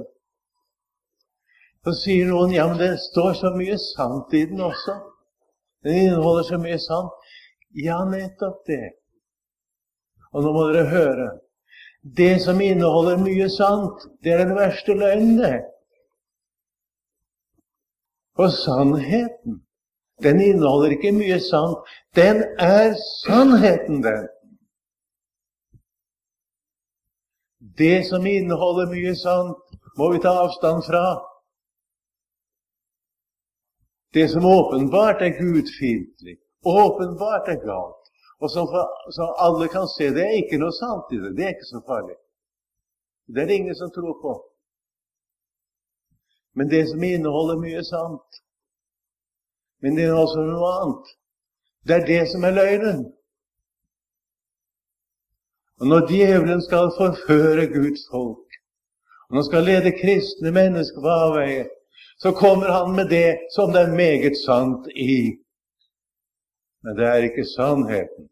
Så 1.85 1.95
sier 1.97 2.29
noen 2.29 2.53
ja, 2.53 2.67
men 2.69 2.77
det 2.77 2.91
står 3.07 3.33
så 3.41 3.53
mye 3.55 3.77
sant 3.81 4.33
i 4.37 4.43
den 4.51 4.61
også. 4.61 4.99
Den 5.85 6.01
inneholder 6.03 6.45
så 6.51 6.61
mye 6.61 6.77
sant. 6.83 7.29
Ja, 7.73 8.03
nettopp 8.05 8.61
det. 8.67 8.93
Og 10.33 10.45
nå 10.45 10.53
må 10.53 10.67
dere 10.69 10.89
høre. 10.93 11.27
Det 12.03 12.35
som 12.43 12.61
inneholder 12.61 13.17
mye 13.21 13.49
sant, 13.49 14.05
det 14.23 14.33
er 14.35 14.43
den 14.45 14.55
verste 14.57 14.93
løgnen, 14.93 15.37
det. 15.41 15.57
For 18.39 18.47
sannheten, 18.47 19.67
den 20.23 20.41
inneholder 20.41 20.93
ikke 20.95 21.11
mye 21.11 21.39
sant. 21.43 21.79
Den 22.15 22.37
er 22.57 22.93
sannheten, 23.25 23.97
den. 24.03 24.27
Det 27.81 28.05
som 28.07 28.25
inneholder 28.25 28.87
mye 28.93 29.11
sant, 29.19 29.59
må 29.97 30.07
vi 30.13 30.21
ta 30.23 30.31
avstand 30.45 30.85
fra. 30.87 31.03
Det 34.13 34.29
som 34.31 34.45
åpenbart 34.45 35.21
er 35.21 35.35
gudfiendtlig, 35.41 36.37
åpenbart 36.63 37.51
er 37.51 37.59
galt, 37.65 38.03
og 38.39 38.47
som, 38.55 38.71
som, 39.17 39.35
alle 39.35 39.67
kan 39.67 39.91
se. 39.97 40.13
Det 40.15 40.23
er 40.23 40.39
ikke 40.39 40.63
noe 40.63 40.71
sant 40.79 41.11
i 41.11 41.19
det. 41.25 41.35
Det 41.35 41.43
er 41.43 41.57
ikke 41.57 41.73
så 41.73 41.83
farlig. 41.91 42.15
Det 43.27 43.43
er 43.43 43.51
det 43.51 43.59
ingen 43.59 43.75
som 43.75 43.91
tror 43.91 44.15
på. 44.23 44.37
Men 46.55 46.69
det 46.69 46.87
som 46.89 47.03
inneholder 47.03 47.61
mye 47.61 47.83
sant. 47.83 48.41
Men 49.81 49.95
det 49.95 50.05
er 50.05 50.17
også 50.17 50.43
noe 50.43 50.69
annet. 50.81 51.11
Det 51.87 51.95
er 51.95 52.05
det 52.05 52.23
som 52.31 52.43
er 52.43 52.55
løgnen. 52.57 53.01
Og 55.79 55.87
Når 55.87 56.07
djevelen 56.07 56.61
skal 56.61 56.91
forføre 56.97 57.67
Guds 57.75 58.01
folk, 58.11 58.49
og 59.23 59.29
når 59.29 59.41
han 59.41 59.49
skal 59.49 59.63
lede 59.63 59.97
kristne 60.01 60.51
mennesker 60.51 61.01
på 61.01 61.11
avveie, 61.25 61.67
så 62.23 62.31
kommer 62.31 62.67
han 62.77 62.95
med 62.95 63.07
det 63.09 63.37
som 63.55 63.71
det 63.73 63.81
er 63.81 63.99
meget 64.03 64.35
sant 64.47 64.87
i. 64.95 65.37
Men 66.83 66.97
det 66.97 67.05
er 67.07 67.27
ikke 67.27 67.45
sannheten. 67.57 68.23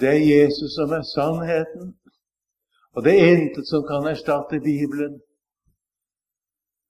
Det 0.00 0.08
er 0.08 0.28
Jesus 0.34 0.70
som 0.78 0.90
er 0.98 1.04
sannheten, 1.16 1.86
og 2.98 3.04
det 3.06 3.12
er 3.14 3.28
intet 3.36 3.68
som 3.70 3.84
kan 3.86 4.06
erstatte 4.10 4.58
Bibelen. 4.58 5.20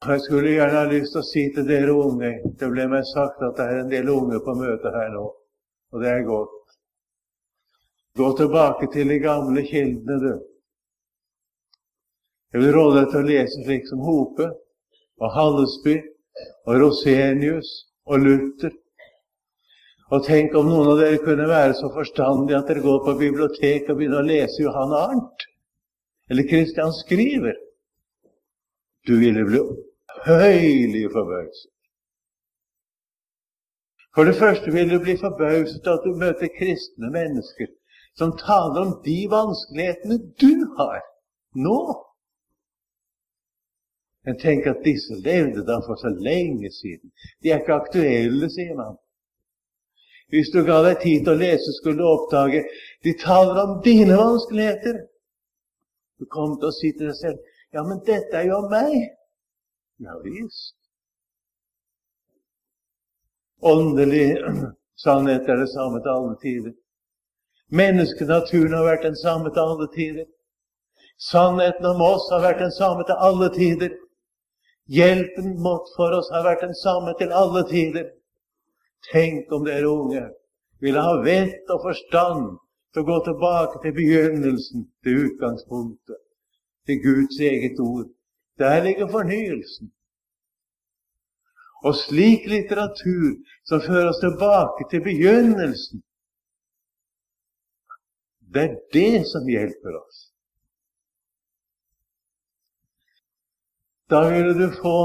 Og 0.07 0.12
Jeg 0.15 0.21
skulle 0.25 0.55
gjerne 0.55 0.79
ha 0.79 0.87
lyst 0.88 1.12
til 1.12 1.21
å 1.21 1.27
si 1.27 1.43
til 1.53 1.67
dere 1.67 1.93
unge 1.93 2.31
Det 2.57 2.69
ble 2.71 2.85
meg 2.88 3.03
sagt 3.05 3.43
at 3.43 3.59
det 3.59 3.65
er 3.67 3.81
en 3.81 3.91
del 3.91 4.09
unge 4.09 4.38
på 4.47 4.55
møtet 4.57 4.95
her 4.95 5.11
nå, 5.12 5.25
og 5.93 6.00
det 6.05 6.09
er 6.09 6.23
godt. 6.25 6.55
Gå 8.17 8.31
tilbake 8.38 8.88
til 8.95 9.12
de 9.12 9.19
gamle 9.21 9.65
kildene, 9.67 10.17
du. 10.23 10.33
Jeg 12.55 12.62
vil 12.62 12.73
råde 12.79 13.03
deg 13.03 13.12
til 13.12 13.21
å 13.21 13.29
lese 13.29 13.67
slik 13.67 13.85
som 13.91 14.07
Hope 14.07 14.49
og 15.21 15.35
Hallesby 15.35 15.99
og 16.71 16.81
Rosenius 16.87 17.75
og 18.09 18.25
Luther 18.25 18.73
og 20.09 20.25
tenk 20.25 20.57
om 20.57 20.73
noen 20.73 20.95
av 20.95 21.03
dere 21.03 21.21
kunne 21.21 21.50
være 21.53 21.77
så 21.77 21.93
forstandige 21.93 22.57
at 22.57 22.73
dere 22.73 22.87
går 22.87 23.03
på 23.05 23.19
biblioteket 23.21 23.93
og 23.93 24.00
begynner 24.00 24.23
å 24.23 24.31
lese 24.31 24.62
Johan 24.65 24.97
Arnt 24.97 25.49
eller 26.30 26.49
Kristian 26.49 26.92
Skriver. 26.92 27.56
Du 29.06 29.18
ville 29.20 29.44
bli 29.44 29.61
høylig 30.26 31.11
forbauset. 31.12 31.73
For 34.14 34.25
det 34.25 34.37
første 34.37 34.73
vil 34.73 34.90
du 34.90 34.99
bli 34.99 35.14
forbauset 35.16 35.87
at 35.87 36.04
du 36.04 36.16
møter 36.18 36.50
kristne 36.58 37.11
mennesker 37.14 37.70
som 38.18 38.35
taler 38.37 38.80
om 38.82 38.94
de 39.04 39.18
vanskelighetene 39.30 40.18
du 40.42 40.54
har 40.78 41.02
nå. 41.54 41.80
Men 44.26 44.40
tenk 44.42 44.66
at 44.66 44.82
disse 44.85 45.14
levde 45.25 45.62
da 45.68 45.78
for 45.87 45.97
så 46.02 46.11
lenge 46.11 46.70
siden. 46.80 47.12
De 47.42 47.52
er 47.52 47.62
ikke 47.62 47.78
aktuelle, 47.78 48.50
sier 48.50 48.75
man. 48.76 48.99
Hvis 50.28 50.50
du 50.52 50.61
ga 50.66 50.82
deg 50.85 50.99
tid 51.04 51.23
til 51.25 51.32
å 51.32 51.40
lese, 51.40 51.76
skulle 51.78 52.02
du 52.02 52.08
oppdage 52.08 52.64
de 53.06 53.14
taler 53.23 53.62
om 53.62 53.78
dine 53.87 54.18
vanskeligheter. 54.18 54.99
Du 56.18 56.26
kom 56.26 56.56
til 56.58 56.70
å 56.70 56.75
si 56.75 56.90
til 56.96 57.10
deg 57.10 57.16
selv 57.18 57.54
ja, 57.75 57.82
men 57.84 58.00
dette 58.06 58.32
er 58.32 58.48
jo 58.48 58.62
meg. 58.70 58.94
Ja 60.00 60.14
visst. 60.25 60.75
Åndelig 63.60 64.38
sannhet 65.04 65.48
er 65.48 65.62
det 65.62 65.70
samme 65.75 66.00
til 66.00 66.14
alle 66.14 66.37
tider. 66.42 66.75
Menneskenaturen 67.68 68.72
har 68.72 68.87
vært 68.87 69.04
den 69.04 69.18
samme 69.20 69.52
til 69.52 69.60
alle 69.60 69.88
tider. 69.92 70.28
Sannheten 71.18 71.87
om 71.90 72.00
oss 72.06 72.28
har 72.32 72.44
vært 72.46 72.62
den 72.62 72.72
samme 72.72 73.04
til 73.04 73.18
alle 73.28 73.50
tider. 73.52 73.92
Hjelpen 74.88 75.58
mot 75.60 75.90
for 75.96 76.14
oss 76.16 76.30
har 76.32 76.46
vært 76.46 76.64
den 76.64 76.76
samme 76.78 77.12
til 77.18 77.34
alle 77.34 77.66
tider. 77.68 78.06
Tenk 79.12 79.52
om 79.52 79.66
dere 79.66 79.90
unge 79.90 80.25
ville 80.80 81.02
ha 81.02 81.18
vett 81.22 81.70
og 81.75 81.82
forstand 81.84 82.56
til 82.92 83.02
å 83.02 83.09
gå 83.09 83.18
tilbake 83.26 83.83
til 83.83 83.95
begynnelsen, 83.97 84.87
til 85.04 85.23
utgangspunktet, 85.26 86.21
til 86.87 87.02
Guds 87.04 87.40
eget 87.50 87.80
ord. 87.85 88.09
Der 88.59 88.83
ligger 88.85 89.11
fornyelsen. 89.12 89.92
Og 91.87 91.95
slik 91.95 92.49
litteratur 92.50 93.37
som 93.68 93.85
fører 93.85 94.11
oss 94.11 94.23
tilbake 94.23 94.88
til 94.90 95.05
begynnelsen, 95.05 96.03
det 98.55 98.64
er 98.64 98.77
det 98.96 99.27
som 99.29 99.46
hjelper 99.46 100.01
oss. 100.01 100.18
Da 104.11 104.24
ville 104.33 104.55
du 104.57 104.72
få 104.81 104.98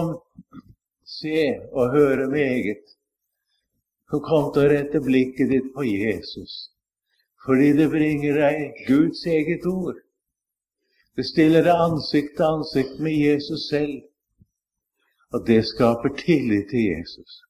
se 1.03 1.59
og 1.75 1.91
høre 1.91 2.29
meget 2.31 2.93
så 4.13 4.19
kom 4.21 4.51
til 4.53 4.61
å 4.61 4.69
rette 4.69 4.99
blikket 5.01 5.49
ditt 5.49 5.69
på 5.73 5.83
Jesus, 5.87 6.51
fordi 7.45 7.73
det 7.77 7.89
bringer 7.91 8.39
deg 8.39 8.85
Guds 8.87 9.25
eget 9.27 9.65
ord. 9.67 9.99
Det 11.15 11.25
stiller 11.25 11.65
deg 11.65 11.81
ansikt 11.87 12.37
til 12.37 12.47
ansikt 12.47 13.01
med 13.03 13.17
Jesus 13.19 13.67
selv, 13.69 13.99
og 15.33 15.43
det 15.47 15.65
skaper 15.65 16.15
tillit 16.17 16.69
til 16.71 16.87
Jesus. 16.93 17.43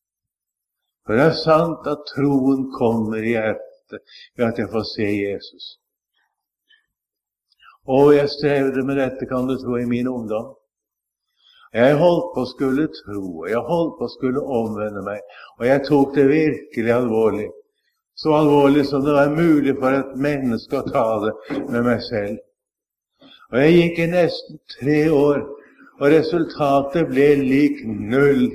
For 1.06 1.20
det 1.20 1.30
er 1.30 1.40
sant 1.44 1.88
at 1.94 2.04
troen 2.14 2.68
kommer 2.74 3.24
i 3.24 3.36
hjertet 3.36 4.02
ved 4.36 4.46
at 4.48 4.60
jeg 4.60 4.72
får 4.72 4.86
se 4.96 5.08
Jesus. 5.20 5.66
Og 7.86 8.14
jeg 8.16 8.30
strevde 8.32 8.86
med 8.88 8.96
dette, 8.96 9.28
kan 9.28 9.48
du 9.48 9.58
tro, 9.60 9.76
i 9.78 9.86
min 9.86 10.08
ungdom. 10.08 10.54
Jeg 11.74 11.98
holdt 12.00 12.30
på 12.36 12.44
å 12.46 12.52
skulle 12.52 12.86
tro, 12.96 13.24
og 13.44 13.50
jeg 13.50 13.68
holdt 13.68 13.98
på 14.00 14.08
å 14.08 14.14
skulle 14.14 14.44
omvende 14.60 15.02
meg, 15.04 15.20
og 15.58 15.66
jeg 15.68 15.84
tok 15.88 16.16
det 16.16 16.26
virkelig 16.30 16.94
alvorlig. 16.96 17.50
Så 18.16 18.34
alvorlig 18.34 18.86
som 18.86 19.06
det 19.06 19.14
var 19.14 19.30
mulig 19.36 19.74
for 19.80 19.96
et 19.98 20.16
menneske 20.16 20.80
å 20.80 20.90
ta 20.90 21.06
det 21.24 21.34
med 21.72 21.86
meg 21.88 22.02
selv. 22.06 22.38
Og 23.54 23.60
jeg 23.62 23.74
gikk 23.78 24.00
i 24.00 24.08
nesten 24.12 24.60
tre 24.76 25.00
år, 25.14 25.42
og 26.00 26.14
resultatet 26.14 27.10
ble 27.10 27.28
lik 27.42 27.84
null. 27.86 28.48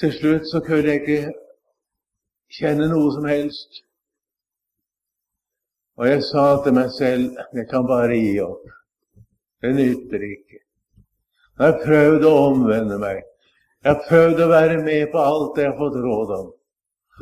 Til 0.00 0.14
slutt 0.14 0.48
så 0.48 0.60
kunne 0.64 0.94
jeg 0.94 1.02
ikke 1.02 1.34
kjenne 2.58 2.88
noe 2.92 3.12
som 3.16 3.28
helst. 3.28 3.82
Og 5.98 6.06
jeg 6.06 6.22
sa 6.28 6.44
til 6.62 6.76
meg 6.76 6.92
selv 6.94 7.40
jeg 7.56 7.68
kan 7.72 7.86
bare 7.88 8.16
gi 8.16 8.36
opp. 8.44 8.68
Det 9.62 9.72
nytter 9.74 10.22
ikke. 10.28 10.60
Jeg 11.58 11.64
har 11.64 11.80
prøvd 11.82 12.26
å 12.28 12.36
omvende 12.52 13.00
meg. 13.02 13.24
Jeg 13.82 13.90
har 13.90 14.04
prøvd 14.06 14.44
å 14.44 14.52
være 14.52 14.78
med 14.84 15.10
på 15.10 15.18
alt 15.18 15.58
jeg 15.58 15.72
har 15.72 15.78
fått 15.80 15.98
råd 16.04 16.34
om. 16.36 16.46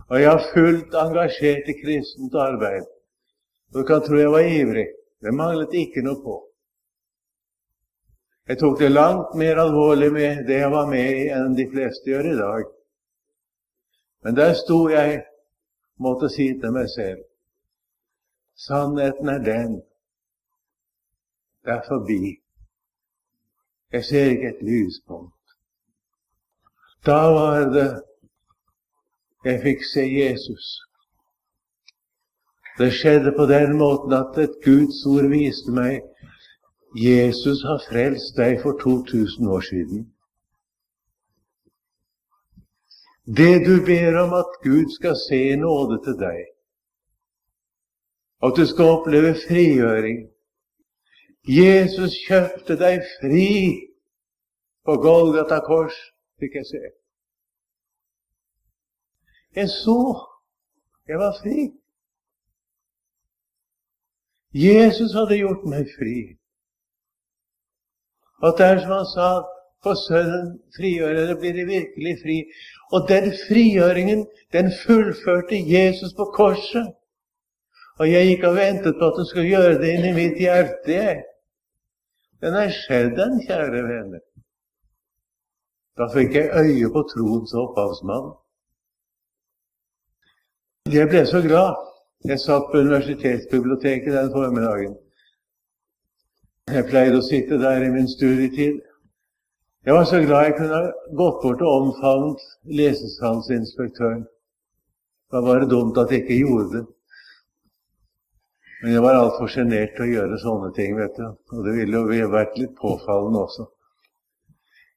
Og 0.08 0.20
jeg 0.20 0.30
har 0.30 0.50
fullt 0.52 0.94
engasjert 0.94 1.68
i 1.68 1.76
kristent 1.80 2.34
arbeid. 2.34 2.84
Du 3.74 3.82
kan 3.84 4.02
tro 4.04 4.18
jeg 4.20 4.32
var 4.32 4.46
ivrig. 4.46 4.86
Det 5.22 5.32
manglet 5.34 5.74
ikke 5.74 6.04
noe 6.04 6.20
på. 6.22 6.36
Jeg 8.46 8.60
tok 8.60 8.78
det 8.78 8.92
langt 8.92 9.34
mer 9.34 9.58
alvorlig 9.58 10.12
med 10.12 10.44
det 10.46 10.60
jeg 10.60 10.70
var 10.70 10.86
med 10.86 11.22
i, 11.22 11.24
enn 11.34 11.56
de 11.58 11.66
fleste 11.72 12.12
gjør 12.12 12.28
i 12.30 12.36
dag. 12.38 12.68
Men 14.22 14.36
der 14.38 14.54
sto 14.54 14.84
jeg, 14.92 15.24
måtte 15.98 16.28
si 16.28 16.50
til 16.60 16.74
meg 16.76 16.90
selv 16.92 17.24
Sannheten 18.56 19.28
er 19.32 19.38
den 19.44 19.78
det 21.66 21.72
er 21.72 21.82
forbi. 21.88 22.36
Jeg 23.92 24.04
ser 24.04 24.24
ikke 24.30 24.48
et 24.48 24.62
lyspunkt. 24.62 25.54
Da 27.06 27.18
var 27.36 27.64
det 27.74 27.88
jeg 29.44 29.62
fikk 29.62 29.84
se 29.92 30.02
Jesus. 30.02 30.66
Det 32.78 32.92
skjedde 32.92 33.32
på 33.36 33.46
den 33.46 33.76
måten 33.78 34.12
at 34.12 34.38
et 34.38 34.58
Guds 34.64 35.06
ord 35.06 35.28
viste 35.32 35.72
meg 35.72 36.02
Jesus 36.96 37.62
har 37.68 37.80
frelst 37.88 38.36
deg 38.36 38.60
for 38.62 38.76
2000 38.80 39.48
år 39.48 39.60
siden. 39.60 40.04
Det 43.26 43.66
du 43.66 43.84
ber 43.84 44.16
om 44.22 44.32
at 44.32 44.60
Gud 44.62 44.92
skal 44.94 45.16
se 45.28 45.40
i 45.52 45.56
nåde 45.56 45.98
til 46.04 46.16
deg, 46.20 46.44
at 48.46 48.52
du 48.56 48.66
skal 48.66 48.92
oppleve 48.96 49.34
frigjøring, 49.46 50.28
Jesus 51.48 52.14
kjøpte 52.26 52.76
deg 52.78 53.02
fri 53.18 53.50
på 54.86 54.96
Golgata 55.02 55.58
kors, 55.66 55.96
fikk 56.38 56.54
jeg 56.60 56.66
se. 56.70 56.82
Jeg 59.56 59.68
så. 59.68 59.98
Jeg 61.08 61.18
var 61.18 61.32
fri. 61.42 61.70
Jesus 64.56 65.14
hadde 65.14 65.38
gjort 65.38 65.64
meg 65.68 65.88
fri. 65.98 66.16
Og 68.44 68.56
det 68.58 68.66
er 68.66 68.80
som 68.82 68.92
han 68.98 69.08
sa 69.12 69.28
for 69.84 69.98
Sønnen 70.00 70.48
frigjøre, 70.76 71.26
det 71.28 71.38
blir 71.40 71.54
de 71.56 71.64
virkelig 71.68 72.14
fri. 72.22 72.36
Og 72.92 73.08
den 73.08 73.32
frigjøringen, 73.46 74.26
den 74.52 74.72
fullførte 74.84 75.58
Jesus 75.74 76.14
på 76.16 76.24
korset. 76.38 76.94
Og 77.98 78.10
jeg 78.12 78.26
gikk 78.28 78.44
og 78.48 78.56
ventet 78.56 78.98
på 78.98 79.08
at 79.08 79.20
han 79.20 79.28
skulle 79.28 79.48
gjøre 79.48 79.78
det 79.82 79.92
inni 79.96 80.12
mitt 80.16 80.40
hjerte. 80.40 80.92
jeg. 80.92 81.22
Den 82.40 82.54
er 82.54 82.72
skjedd, 82.80 83.14
den, 83.16 83.38
kjære 83.46 83.84
venner. 83.92 84.24
Da 85.96 86.08
fikk 86.12 86.34
jeg 86.36 86.52
øye 86.52 86.90
på 86.92 87.02
troens 87.12 87.54
opphavsmann. 87.62 88.34
Jeg 90.86 91.08
ble 91.10 91.24
så 91.26 91.40
glad. 91.42 91.74
Jeg 92.24 92.38
satt 92.38 92.68
på 92.70 92.78
universitetsbiblioteket 92.78 94.12
den 94.14 94.28
formiddagen. 94.30 94.92
Jeg 96.70 96.86
pleide 96.86 97.18
å 97.18 97.24
sitte 97.26 97.58
der 97.58 97.82
i 97.82 97.88
min 97.90 98.06
studietid. 98.06 98.76
Jeg 99.86 99.94
var 99.94 100.04
så 100.06 100.20
glad 100.22 100.44
jeg 100.46 100.54
kunne 100.60 100.82
gått 101.18 101.40
bort 101.42 101.64
og 101.66 101.72
omfavnet 101.72 102.44
lesesalsinspektøren. 102.78 104.22
Det 104.26 105.34
var 105.34 105.46
bare 105.48 105.68
dumt 105.70 105.98
at 105.98 106.14
jeg 106.14 106.22
ikke 106.22 106.38
gjorde 106.44 106.68
det. 106.76 106.84
Men 108.82 108.94
jeg 108.94 109.02
var 109.02 109.18
altfor 109.18 109.50
sjenert 109.50 109.96
til 109.96 110.06
å 110.06 110.12
gjøre 110.12 110.38
sånne 110.42 110.70
ting, 110.76 110.94
vet 111.00 111.18
du. 111.18 111.24
Og 111.50 111.66
det 111.66 111.74
ville 111.80 112.04
jo 112.20 112.28
vært 112.30 112.58
litt 112.62 112.76
påfallende 112.78 113.42
også. 113.42 113.66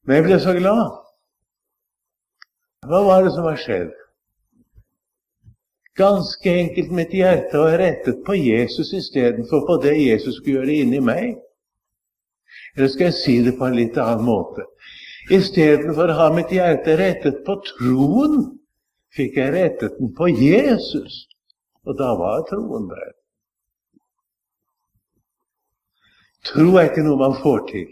Men 0.05 0.19
jeg 0.19 0.27
ble 0.27 0.39
så 0.45 0.53
glad. 0.57 1.01
Hva 2.85 3.01
var 3.09 3.25
det 3.25 3.33
som 3.33 3.49
var 3.49 3.57
skjedd? 3.57 3.98
Ganske 5.99 6.51
enkelt 6.61 6.91
mitt 6.95 7.13
hjerte 7.13 7.59
var 7.59 7.77
rettet 7.81 8.23
på 8.25 8.35
Jesus 8.37 8.93
istedenfor 8.95 9.65
på 9.67 9.77
det 9.83 9.97
Jesus 9.99 10.37
skulle 10.39 10.61
gjøre 10.61 10.77
inni 10.85 11.01
meg. 11.03 11.39
Eller 12.77 12.91
skal 12.93 13.09
jeg 13.09 13.17
si 13.19 13.35
det 13.43 13.57
på 13.59 13.67
en 13.67 13.75
litt 13.75 13.97
annen 13.99 14.23
måte? 14.23 14.63
Istedenfor 15.29 16.09
å 16.09 16.17
ha 16.21 16.27
mitt 16.33 16.53
hjerte 16.55 16.95
rettet 16.97 17.41
på 17.45 17.57
troen, 17.67 18.37
fikk 19.15 19.37
jeg 19.41 19.53
rettet 19.53 19.97
den 19.99 20.13
på 20.15 20.29
Jesus. 20.31 21.25
Og 21.83 21.97
da 21.99 22.13
var 22.17 22.45
troen 22.49 22.87
der. 22.89 23.11
Tro 26.47 26.69
er 26.79 26.87
ikke 26.89 27.03
noe 27.03 27.19
man 27.19 27.35
får 27.41 27.65
til. 27.73 27.89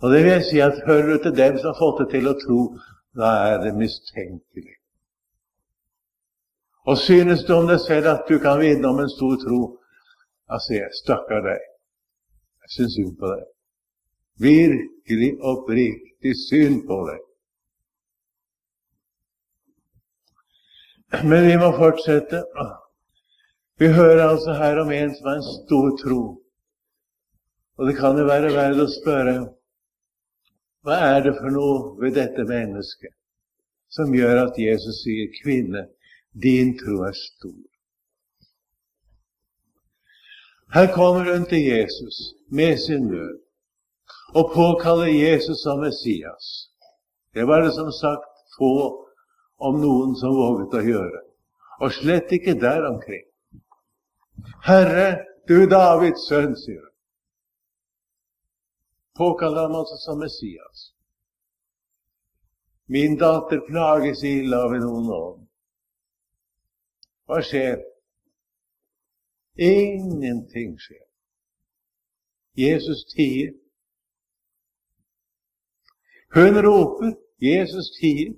Og 0.00 0.12
det 0.12 0.22
vil 0.22 0.32
jeg 0.32 0.46
si 0.48 0.62
at 0.64 0.80
hører 0.88 1.12
du 1.12 1.26
til 1.26 1.36
dem 1.36 1.60
som 1.60 1.72
har 1.72 1.78
fått 1.80 2.00
det 2.02 2.08
til 2.16 2.32
å 2.32 2.34
tro, 2.40 2.62
da 3.16 3.34
er 3.52 3.60
det 3.62 3.76
mistenkelig. 3.76 4.78
Og 6.84 6.98
synes 6.98 7.44
du 7.48 7.54
om 7.56 7.68
deg 7.68 7.80
selv 7.80 8.10
at 8.12 8.28
du 8.28 8.38
kan 8.38 8.60
vinne 8.60 8.88
om 8.88 8.98
en 9.00 9.10
stor 9.10 9.38
tro, 9.40 9.60
altså, 10.52 10.82
stakkar 11.00 11.44
deg. 11.46 11.62
Jeg 12.64 12.74
syns 12.76 12.96
synd 12.98 13.14
på 13.20 13.30
deg. 13.32 13.44
Virkelig 14.44 15.30
oppriktig 15.40 16.34
synd 16.48 16.82
på 16.88 16.98
deg. 17.08 17.20
Men 21.24 21.46
vi 21.46 21.56
må 21.60 21.70
fortsette. 21.76 22.42
Vi 23.78 23.90
hører 23.92 24.28
altså 24.28 24.54
her 24.58 24.80
om 24.82 24.90
en 24.90 25.12
som 25.14 25.28
har 25.30 25.40
en 25.40 25.50
stor 25.64 25.90
tro. 26.02 26.22
Og 27.78 27.86
det 27.88 27.96
kan 27.98 28.18
jo 28.18 28.26
være 28.28 28.52
verdt 28.54 28.82
å 28.82 28.90
spørre 28.90 29.34
hva 30.84 30.96
er 31.14 31.22
det 31.24 31.32
for 31.38 31.54
noe 31.54 31.76
ved 32.02 32.18
dette 32.18 32.44
mennesket 32.44 33.14
som 33.94 34.12
gjør 34.14 34.42
at 34.42 34.58
Jesus 34.58 35.00
sier, 35.04 35.30
'Kvinne, 35.32 35.86
din 36.42 36.78
tro 36.78 37.02
er 37.08 37.12
stor'? 37.12 37.70
Her 40.74 40.94
kommer 40.94 41.32
hun 41.32 41.46
til 41.46 41.62
Jesus 41.62 42.16
med 42.48 42.78
sin 42.78 43.06
nød 43.06 43.40
og 44.34 44.50
påkaller 44.54 45.06
Jesus 45.06 45.58
som 45.62 45.80
Messias. 45.80 46.70
Det 47.34 47.46
var 47.46 47.60
det 47.62 47.72
som 47.72 47.92
sagt 47.92 48.34
få 48.58 48.74
om 49.58 49.80
noen 49.80 50.16
som 50.16 50.34
våget 50.34 50.74
å 50.74 50.82
gjøre, 50.82 51.20
og 51.80 51.92
slett 51.92 52.32
ikke 52.32 52.56
der 52.60 52.82
omkring. 52.88 53.26
Herre, 54.66 55.08
du 55.48 55.66
Davids 55.70 56.26
sønn, 56.28 56.56
sier 56.58 56.80
hun. 56.80 56.90
Påkaller 59.14 59.68
ham 59.68 59.78
altså 59.78 59.96
som 60.02 60.18
Messias. 60.18 60.90
Min 62.90 63.14
datter 63.18 63.62
plages 63.68 64.24
ille 64.26 64.58
av 64.58 64.74
en 64.74 64.88
ond 64.90 65.10
ånd. 65.14 65.43
Hva 67.26 67.40
skjer? 67.42 67.78
Ingenting 69.56 70.74
skjer. 70.80 71.04
Jesus 72.58 73.04
tier. 73.14 73.52
Hun 76.34 76.60
roper. 76.66 77.14
Jesus 77.40 77.90
tier. 78.00 78.34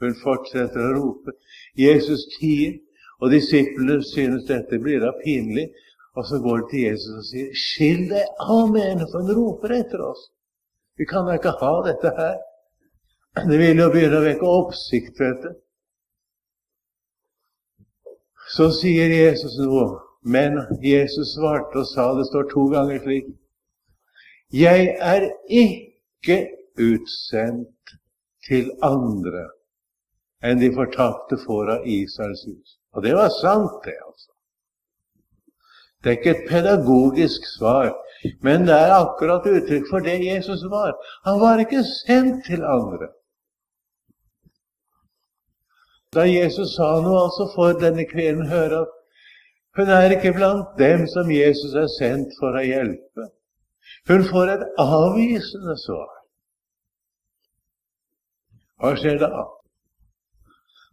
Hun 0.00 0.16
fortsetter 0.20 0.88
å 0.88 0.94
rope. 0.96 1.36
Jesus 1.78 2.26
tier. 2.36 2.78
Og 3.20 3.32
disiplene 3.32 4.02
synes 4.04 4.48
dette 4.48 4.80
blir 4.82 5.00
da 5.04 5.12
pinlig. 5.22 5.70
Og 6.16 6.24
så 6.28 6.40
går 6.40 6.62
de 6.62 6.68
til 6.70 6.82
Jesus 6.88 7.16
og 7.20 7.24
sier, 7.28 7.48
'Skill 7.52 8.02
deg 8.08 8.26
av 8.40 8.72
med 8.72 8.82
henne, 8.88 9.06
for 9.12 9.20
hun 9.20 9.36
roper 9.36 9.74
etter 9.80 10.00
oss.' 10.00 10.30
Vi 10.96 11.04
kan 11.04 11.26
da 11.28 11.36
ikke 11.36 11.52
ha 11.60 11.72
dette 11.84 12.12
her. 12.20 12.36
Det 13.50 13.58
vil 13.60 13.82
jo 13.82 13.90
begynne 13.92 14.20
å 14.20 14.24
vekke 14.24 14.52
oppsikt, 14.60 15.20
vet 15.20 15.42
du. 15.44 15.50
Så 18.56 18.70
sier 18.72 19.12
Jesus 19.12 19.58
noe 19.60 20.06
men 20.26 20.58
Jesus 20.82 21.34
svarte 21.36 21.82
og 21.82 21.86
sa, 21.86 22.06
det 22.18 22.26
står 22.26 22.48
to 22.50 22.66
ganger 22.72 23.02
slik 23.04 23.26
Jeg 24.54 24.88
er 24.98 25.28
ikke 25.46 26.38
utsendt 26.82 27.94
til 28.46 28.72
andre 28.86 29.44
enn 30.46 30.58
de 30.60 30.70
fortapte 30.74 31.38
får 31.44 31.70
av 31.76 31.86
Israels 31.90 32.42
hus. 32.46 32.74
Og 32.94 33.02
det 33.06 33.14
var 33.16 33.30
sant, 33.34 33.78
det, 33.84 33.94
altså. 34.06 34.30
Det 36.02 36.10
er 36.10 36.18
ikke 36.18 36.34
et 36.34 36.48
pedagogisk 36.50 37.46
svar, 37.56 37.92
men 38.46 38.66
det 38.68 38.76
er 38.76 38.94
akkurat 38.98 39.46
uttrykk 39.50 39.88
for 39.90 40.06
det 40.06 40.18
Jesus 40.22 40.62
var. 40.70 40.94
Han 41.26 41.40
var 41.42 41.62
ikke 41.62 41.82
sendt 42.06 42.44
til 42.46 42.62
andre. 42.66 43.10
Da 46.14 46.26
Jesus 46.28 46.76
sa 46.76 47.00
noe, 47.02 47.26
altså 47.26 47.48
får 47.54 47.80
denne 47.82 48.06
kvinnen 48.08 48.50
høre 48.50 48.84
at 48.84 48.92
hun 49.76 49.90
er 49.92 50.14
ikke 50.14 50.32
blant 50.32 50.78
dem 50.78 51.04
som 51.12 51.30
Jesus 51.30 51.74
er 51.76 51.88
sendt 51.98 52.32
for 52.40 52.56
å 52.56 52.62
hjelpe. 52.64 53.26
Hun 54.08 54.24
får 54.24 54.52
et 54.54 54.64
avvisende 54.80 55.76
svar. 55.82 56.14
Hva 58.80 58.94
skjer 58.96 59.20
da? 59.20 59.44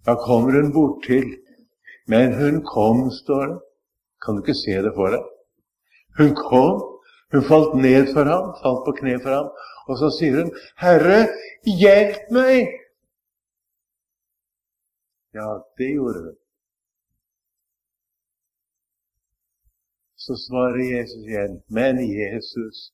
Da 0.04 0.18
kommer 0.20 0.60
hun 0.60 0.74
bortil. 0.76 1.30
Men 2.08 2.34
hun 2.36 2.60
kom, 2.68 3.08
står 3.12 3.46
det. 3.54 3.60
Kan 4.24 4.36
du 4.36 4.44
ikke 4.44 4.56
se 4.60 4.76
det 4.84 4.92
for 4.96 5.16
deg? 5.16 5.24
Hun 6.20 6.36
kom, 6.36 6.84
hun 7.32 7.46
falt 7.48 7.74
ned 7.80 8.12
for 8.14 8.28
ham, 8.28 8.52
falt 8.60 8.84
på 8.86 8.94
kne 9.00 9.16
for 9.24 9.32
ham, 9.36 9.50
og 9.88 9.98
så 10.00 10.12
sier 10.18 10.44
hun, 10.44 10.52
'Herre, 10.80 11.28
hjelp 11.66 12.32
meg!' 12.32 12.83
Ja, 15.34 15.50
det 15.78 15.90
gjorde 15.96 16.20
hun. 16.20 16.36
Så 20.16 20.36
svarer 20.36 20.84
Jesus 20.98 21.26
igjen. 21.28 21.62
Men 21.68 22.00
Jesus 22.00 22.94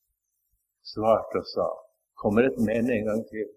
svarte 0.94 1.42
og 1.44 1.48
sa 1.54 1.68
Kommer 2.20 2.48
et 2.48 2.58
men 2.60 2.90
en 2.92 3.06
gang 3.06 3.22
til. 3.32 3.48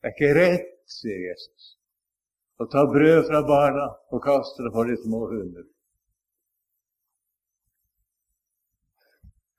Det 0.00 0.08
er 0.08 0.14
ikke 0.14 0.36
rett, 0.36 0.70
sier 0.88 1.18
Jesus, 1.30 1.64
å 2.60 2.64
ta 2.72 2.84
brød 2.88 3.26
fra 3.28 3.40
barna 3.48 3.86
og 4.12 4.22
kaste 4.24 4.64
det 4.64 4.72
for 4.72 4.88
de 4.88 4.96
små 5.02 5.20
hunder. 5.28 5.66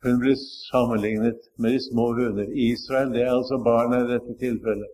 Hun 0.05 0.19
blir 0.21 0.37
sammenlignet 0.41 1.49
med 1.57 1.73
de 1.73 1.83
små 1.85 2.07
hunder. 2.17 2.49
Israel, 2.69 3.13
det 3.13 3.23
er 3.25 3.33
altså 3.33 3.57
barna 3.65 4.03
i 4.03 4.09
dette 4.13 4.37
tilfellet. 4.41 4.93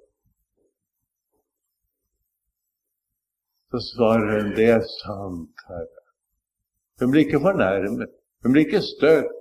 Så 3.72 3.80
svarer 3.80 4.42
hun, 4.42 4.56
det 4.56 4.68
er 4.70 4.82
sant, 5.00 5.66
Herre. 5.68 6.02
Hun 7.00 7.12
blir 7.12 7.24
ikke 7.26 7.40
fornærmet. 7.40 8.10
Hun 8.44 8.52
blir 8.52 8.66
ikke 8.66 8.82
støtt. 8.84 9.38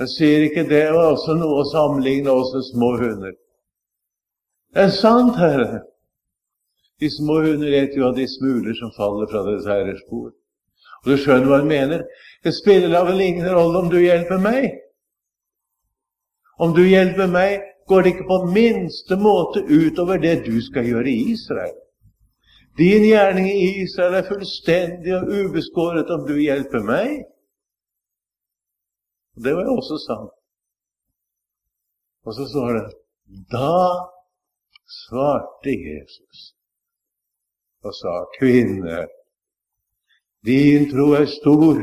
Jeg 0.00 0.08
sier 0.08 0.44
ikke 0.46 0.68
det 0.68 0.84
var 0.94 1.10
også 1.10 1.34
noe 1.36 1.60
å 1.60 1.68
sammenligne 1.68 2.32
oss 2.32 2.54
med 2.54 2.66
små 2.70 2.90
hunder. 3.02 3.34
Det 4.72 4.86
er 4.86 4.94
sant, 4.94 5.34
Herre. 5.36 5.82
De 7.00 7.10
små 7.10 7.40
hunder 7.42 7.74
vet 7.74 7.96
jo 7.96 8.06
av 8.08 8.14
de 8.16 8.28
smuler 8.28 8.76
som 8.78 8.94
faller 8.96 9.28
fra 9.32 9.42
deres 9.48 9.66
herres 9.68 10.00
spor. 10.06 10.30
Og 11.02 11.10
du 11.10 11.16
skjønner 11.18 11.50
hva 11.50 11.60
hun 11.64 11.68
mener. 11.68 12.06
Det 12.44 12.54
spiller 12.54 12.94
da 12.94 13.02
vel 13.08 13.20
ingen 13.24 13.50
rolle 13.50 13.82
om 13.82 13.90
du 13.92 13.98
hjelper 13.98 14.40
meg. 14.40 14.70
Om 16.60 16.76
du 16.76 16.82
hjelper 16.84 17.28
meg, 17.32 17.64
går 17.88 18.04
det 18.04 18.14
ikke 18.14 18.28
på 18.28 18.42
minste 18.54 19.16
måte 19.18 19.64
utover 19.66 20.20
det 20.22 20.42
du 20.46 20.60
skal 20.62 20.86
gjøre 20.86 21.08
i 21.10 21.32
Israel. 21.34 21.74
Din 22.80 23.04
gjerning 23.04 23.48
i 23.50 23.82
Israel 23.84 24.14
er 24.20 24.28
fullstendig 24.28 25.12
og 25.18 25.32
ubeskåret 25.38 26.10
om 26.14 26.22
du 26.28 26.36
hjelper 26.40 26.84
meg. 26.92 27.10
Det 29.44 29.52
var 29.56 29.68
jo 29.68 29.76
også 29.80 29.98
sant. 30.06 30.32
Og 32.24 32.34
så 32.36 32.46
står 32.52 32.72
det 32.78 32.86
Da 33.52 33.76
svarte 34.90 35.70
Jesus 35.70 36.54
og 37.82 37.94
sa, 37.94 38.14
kvinne, 38.38 39.06
din 40.44 40.90
tro 40.90 41.06
er 41.16 41.24
stor. 41.28 41.80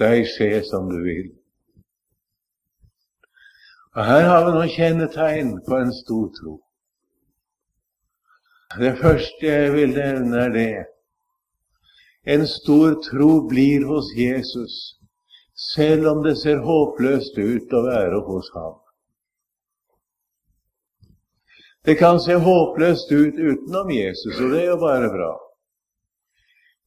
Deg 0.00 0.26
skje 0.28 0.60
som 0.68 0.90
du 0.92 0.98
vil. 1.04 1.30
Og 3.96 4.04
Her 4.04 4.28
har 4.28 4.44
vi 4.44 4.52
noen 4.52 4.72
kjennetegn 4.72 5.54
på 5.68 5.80
en 5.80 5.92
stor 6.02 6.28
tro. 6.40 6.58
Det 8.78 8.98
første 9.00 9.46
jeg 9.46 9.72
vil 9.72 9.94
nevne, 9.96 10.38
er 10.44 10.48
det 10.52 10.84
En 12.26 12.46
stor 12.46 12.98
tro 13.10 13.48
blir 13.48 13.86
hos 13.86 14.10
Jesus, 14.16 14.98
selv 15.74 16.08
om 16.08 16.24
det 16.24 16.34
ser 16.38 16.58
håpløst 16.58 17.38
ut 17.38 17.72
å 17.72 17.82
være 17.86 18.20
hos 18.26 18.50
ham. 18.54 18.74
Det 21.86 21.94
kan 21.98 22.18
se 22.20 22.34
håpløst 22.34 23.12
ut 23.12 23.38
utenom 23.38 23.90
Jesus, 23.94 24.40
og 24.40 24.50
det 24.50 24.62
er 24.64 24.70
jo 24.72 24.78
bare 24.82 25.08
bra. 25.08 25.32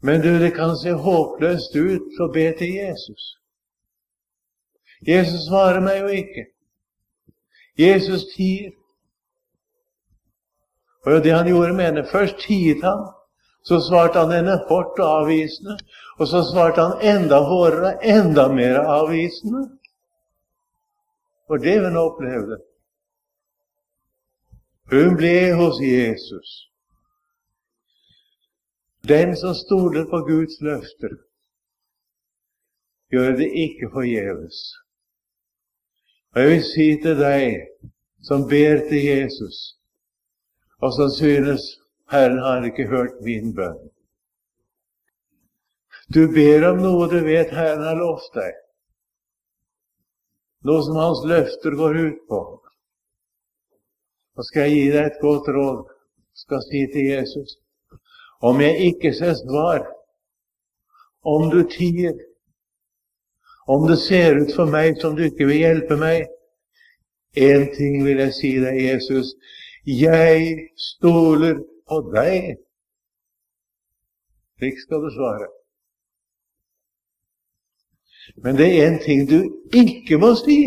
Men 0.03 0.21
du, 0.21 0.39
det 0.39 0.51
kan 0.55 0.75
se 0.77 0.91
håpløst 0.91 1.75
ut 1.75 2.19
å 2.19 2.27
be 2.35 2.49
til 2.59 2.73
Jesus. 2.75 3.35
Jesus 5.07 5.47
svarer 5.47 5.79
meg 5.83 6.03
jo 6.03 6.11
ikke. 6.19 6.45
Jesus 7.79 8.27
tier. 8.35 8.75
Og 11.05 11.23
det 11.23 11.33
han 11.33 11.47
gjorde 11.47 11.73
med 11.73 11.85
henne. 11.85 12.07
Først 12.11 12.39
tiet 12.39 12.83
han, 12.83 13.05
så 13.63 13.79
svarte 13.83 14.19
han 14.19 14.31
henne 14.31 14.57
hardt 14.69 14.99
og 14.99 15.09
avvisende. 15.21 15.77
Og 16.19 16.27
så 16.27 16.43
svarte 16.51 16.81
han 16.81 17.03
enda 17.15 17.39
hårdere, 17.47 17.93
enda 18.03 18.47
mer 18.51 18.79
avvisende. 18.79 19.69
For 21.47 21.57
det 21.57 21.79
hun 21.85 21.97
opplevde. 21.97 22.59
Hun 24.91 25.15
ble 25.17 25.53
hos 25.55 25.79
Jesus. 25.81 26.69
Den 29.07 29.35
som 29.37 29.53
stoler 29.55 30.05
på 30.09 30.19
Guds 30.27 30.61
løfter, 30.61 31.15
gjør 33.11 33.35
det 33.37 33.49
ikke 33.53 33.89
forgjeves. 33.93 34.57
Og 36.35 36.41
jeg 36.41 36.49
vil 36.49 36.63
si 36.63 36.87
til 37.03 37.15
deg 37.17 37.55
som 38.27 38.43
ber 38.49 38.83
til 38.89 39.05
Jesus, 39.05 39.78
og 40.79 40.93
som 40.95 41.09
synes 41.11 41.65
Herren 42.11 42.39
har 42.39 42.65
ikke 42.65 42.87
hørt 42.87 43.19
min 43.25 43.53
bønn. 43.55 43.79
Du 46.13 46.25
ber 46.33 46.65
om 46.71 46.81
noe 46.81 47.09
du 47.11 47.19
vet 47.25 47.51
Herren 47.53 47.83
har 47.85 47.99
lovt 47.99 48.33
deg, 48.33 48.55
noe 50.65 50.81
som 50.85 50.97
Hans 50.97 51.21
løfter 51.29 51.77
går 51.77 51.99
ut 51.99 52.23
på. 52.31 52.41
Så 54.35 54.47
skal 54.47 54.67
jeg 54.67 54.75
gi 54.77 54.91
deg 54.95 55.09
et 55.09 55.21
godt 55.21 55.49
råd. 55.53 55.87
Skal 56.39 56.61
si 56.63 56.85
til 56.93 57.09
Jesus 57.11 57.57
om 58.39 58.61
jeg 58.63 58.77
ikke 58.93 59.11
ser 59.11 59.33
svar, 59.35 59.81
om 61.27 61.49
du 61.51 61.57
tier, 61.67 62.13
om 63.67 63.83
det 63.89 63.97
ser 63.99 64.39
ut 64.39 64.53
for 64.55 64.71
meg 64.71 64.95
som 65.01 65.17
du 65.17 65.25
ikke 65.27 65.49
vil 65.49 65.65
hjelpe 65.65 65.97
meg 65.99 66.29
Én 67.37 67.67
ting 67.75 67.99
vil 68.05 68.17
jeg 68.17 68.33
si 68.33 68.49
deg, 68.57 68.77
Jesus. 68.81 69.35
Jeg 69.89 70.69
stoler 70.77 71.55
på 71.89 71.97
deg. 72.13 72.59
Slik 74.59 74.77
skal 74.83 75.01
du 75.01 75.09
svare. 75.15 75.47
Men 78.43 78.59
det 78.59 78.67
er 78.69 78.87
en 78.87 78.99
ting 79.01 79.23
du 79.29 79.39
ikke 79.73 80.19
må 80.21 80.35
si. 80.37 80.59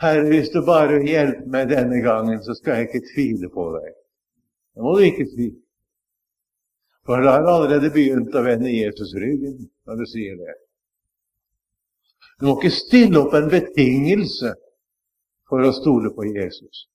Herre, 0.00 0.28
hvis 0.28 0.52
du 0.54 0.60
bare 0.64 1.00
hjelper 1.04 1.48
meg 1.50 1.72
denne 1.72 1.98
gangen, 2.04 2.38
så 2.44 2.54
skal 2.56 2.78
jeg 2.78 2.88
ikke 2.88 3.08
tvile 3.10 3.50
på 3.52 3.66
deg. 3.74 3.90
Det 4.76 4.84
må 4.84 4.94
du 4.96 5.02
ikke 5.04 5.26
si. 5.32 5.48
For 7.04 7.24
da 7.24 7.34
har 7.34 7.42
du 7.42 7.50
allerede 7.50 7.90
begynt 7.92 8.36
å 8.36 8.44
vende 8.46 8.70
Jesus 8.70 9.16
ryggen 9.18 9.58
når 9.88 10.00
du 10.00 10.06
sier 10.08 10.38
det. 10.38 10.56
Du 12.38 12.46
må 12.46 12.54
ikke 12.60 12.72
stille 12.72 13.20
opp 13.20 13.34
en 13.36 13.50
betingelse 13.52 14.54
for 15.50 15.66
å 15.66 15.74
stole 15.76 16.14
på 16.14 16.28
Jesus. 16.30 16.86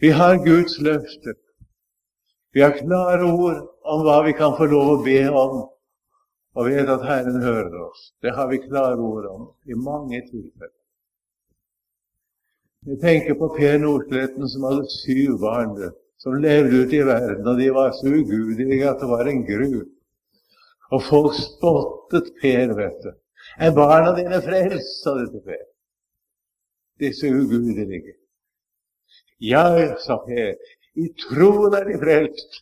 Vi 0.00 0.10
har 0.10 0.44
Guds 0.44 0.78
løfter. 0.80 1.34
Vi 2.52 2.60
har 2.60 2.72
klare 2.78 3.24
ord 3.24 3.58
om 3.84 4.02
hva 4.06 4.22
vi 4.24 4.32
kan 4.32 4.56
få 4.56 4.66
lov 4.70 4.94
å 4.94 5.02
be 5.04 5.20
om 5.28 5.58
og 6.58 6.66
vet 6.66 6.88
at 6.90 7.04
Herren 7.06 7.42
hører 7.44 7.76
oss. 7.84 8.10
Det 8.22 8.32
har 8.34 8.48
vi 8.50 8.62
klare 8.64 8.96
ord 8.96 9.26
om 9.30 9.42
i 9.68 9.76
mange 9.76 10.22
tilfeller. 10.26 10.76
Vi 12.88 12.96
tenker 13.02 13.36
på 13.36 13.50
Per 13.54 13.76
Nordsletten 13.78 14.48
som 14.48 14.64
hadde 14.66 14.88
syv 14.94 15.36
barn, 15.42 15.76
som 16.18 16.38
levde 16.40 16.80
ute 16.80 16.96
i 16.96 17.04
verden, 17.06 17.44
og 17.46 17.60
de 17.60 17.68
var 17.76 17.92
så 17.98 18.08
ugudelige 18.08 18.88
at 18.88 19.02
det 19.04 19.08
var 19.10 19.28
en 19.28 19.44
gru. 19.44 19.82
Og 20.90 21.04
folk 21.06 21.36
spottet 21.36 22.32
Per, 22.40 22.72
vet 22.80 23.04
du. 23.04 23.12
Er 23.60 23.76
barna 23.76 24.16
dine 24.16 24.40
frelst, 24.42 25.02
sa 25.04 25.14
de 25.20 25.28
til 25.28 25.44
Per. 25.44 25.62
Disse 27.04 27.28
ugudelige. 27.28 28.16
Ja, 29.40 29.64
sa 30.04 30.18
Per, 30.26 30.50
i 31.00 31.06
troen 31.22 31.76
er 31.78 31.86
de 31.88 31.96
frelst. 32.02 32.60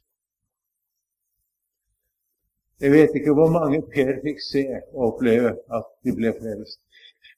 Jeg 2.78 2.92
vet 2.94 3.16
ikke 3.18 3.34
hvor 3.34 3.50
mange 3.50 3.80
Per 3.94 4.20
fikk 4.22 4.38
se 4.44 4.62
og 4.92 5.00
oppleve 5.08 5.56
at 5.74 5.88
de 6.06 6.14
ble 6.14 6.30
frelst. 6.36 6.78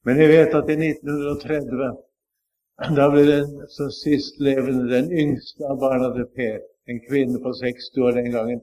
Men 0.04 0.20
jeg 0.20 0.32
vet 0.32 0.56
at 0.58 0.72
i 0.72 0.76
1930 0.76 1.96
da 2.96 3.06
ble 3.12 3.22
den 3.28 3.48
som 3.68 3.88
sist 3.92 4.38
levende, 4.40 4.86
den 4.88 5.10
yngste 5.12 5.66
av 5.68 5.80
barna 5.80 6.08
til 6.14 6.28
Per, 6.36 6.60
en 6.88 7.00
kvinne 7.08 7.40
på 7.44 7.52
60 7.58 7.98
år 8.04 8.14
den 8.16 8.30
gangen, 8.32 8.60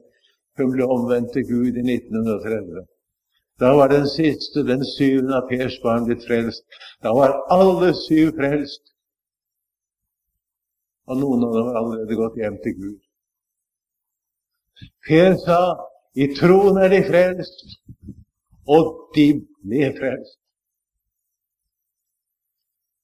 hun 0.58 0.72
ble 0.74 0.86
omvendt 0.90 1.34
til 1.36 1.46
Gud 1.46 1.78
i 1.78 1.84
1930. 1.84 2.86
Da 3.62 3.70
var 3.78 3.90
den 3.90 4.06
siste, 4.10 4.62
den 4.66 4.82
syvende 4.86 5.38
av 5.38 5.46
Pers 5.50 5.78
barn, 5.82 6.06
blitt 6.06 6.26
frelst. 6.26 6.64
Da 7.02 7.14
var 7.14 7.34
alle 7.54 7.92
syv 7.94 8.34
frelst. 8.38 8.82
Og 11.08 11.20
noen 11.20 11.44
av 11.46 11.54
dem 11.56 11.68
har 11.68 11.78
allerede 11.80 12.18
gått 12.18 12.36
hjem 12.36 12.58
til 12.64 12.74
Gud. 12.80 12.98
Per 15.08 15.36
sa 15.42 15.60
i 16.14 16.28
troen 16.36 16.78
er 16.82 16.92
de 16.92 17.00
frelst, 17.06 17.64
og 18.68 18.92
de 19.16 19.26
ble 19.64 19.88
frelst. 19.96 20.36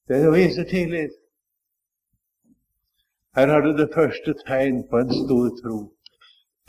Det 0.09 0.21
er 0.21 0.29
å 0.29 0.35
vise 0.37 0.67
tillit. 0.69 1.17
Her 3.35 3.51
har 3.51 3.65
du 3.65 3.73
det 3.79 3.89
første 3.95 4.37
tegn 4.45 4.85
på 4.91 5.01
en 5.01 5.13
stor 5.25 5.49
tro. 5.63 5.79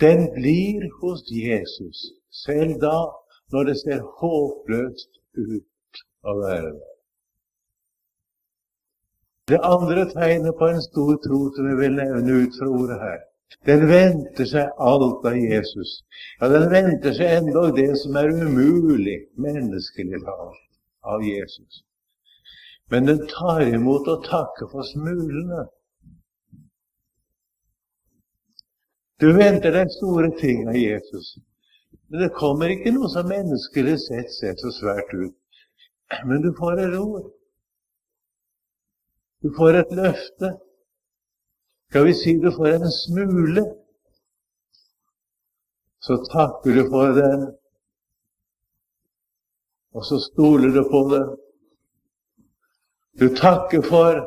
Den 0.02 0.30
blir 0.34 0.88
hos 1.02 1.28
Jesus, 1.30 2.08
selv 2.46 2.80
da 2.82 2.98
når 3.54 3.70
det 3.70 3.78
ser 3.84 4.02
håpløst 4.22 5.22
ut 5.36 6.04
å 6.26 6.40
være 6.40 6.72
der. 6.72 6.95
Det 9.48 9.60
andre 9.64 10.06
tegnet 10.10 10.58
på 10.58 10.68
en 10.68 10.82
stor 10.82 11.18
tro 11.22 11.40
som 11.54 11.68
jeg 11.70 11.78
vil 11.78 11.98
nevne 12.00 12.38
ut 12.44 12.56
fra 12.60 12.70
ordet 12.80 12.96
her, 12.98 13.20
den 13.70 13.84
venter 13.90 14.48
seg 14.50 14.72
alt 14.82 15.28
av 15.30 15.38
Jesus. 15.38 15.92
Ja, 16.40 16.50
den 16.50 16.66
venter 16.72 17.14
seg 17.14 17.34
endog 17.40 17.76
det 17.78 17.92
som 18.02 18.18
er 18.18 18.32
umulig 18.34 19.20
menneskelig 19.46 20.24
talt 20.26 20.64
av 21.14 21.22
Jesus. 21.26 21.84
Men 22.90 23.06
den 23.12 23.22
tar 23.30 23.62
imot 23.68 24.10
og 24.10 24.26
takker 24.26 24.70
for 24.74 24.86
smulene. 24.90 25.68
Du 29.22 29.30
venter 29.38 29.78
deg 29.78 29.94
store 29.94 30.34
ting 30.42 30.66
av 30.74 30.76
Jesus, 30.76 31.36
men 32.10 32.26
det 32.26 32.34
kommer 32.36 32.74
ikke 32.74 32.98
noe 32.98 33.14
som 33.14 33.30
menneskelig 33.30 34.00
sett 34.10 34.34
ser 34.34 34.58
så 34.58 34.74
svært 34.74 35.14
ut. 35.14 35.38
Men 36.26 36.42
du 36.42 36.50
får 36.58 36.82
et 36.82 36.98
ord. 36.98 37.35
Du 39.46 39.52
får 39.58 39.76
et 39.78 39.92
løfte. 39.94 40.48
Skal 41.90 42.06
vi 42.06 42.14
si 42.18 42.32
du 42.42 42.48
får 42.52 42.68
en 42.76 42.92
smule, 42.92 43.64
så 46.02 46.16
takker 46.32 46.74
du 46.74 46.88
for 46.90 47.14
den, 47.14 47.44
og 49.94 50.06
så 50.06 50.18
stoler 50.20 50.74
du 50.74 50.82
på 50.94 51.02
den. 51.12 51.28
Du 53.22 53.28
takker 53.36 53.86
for, 53.86 54.18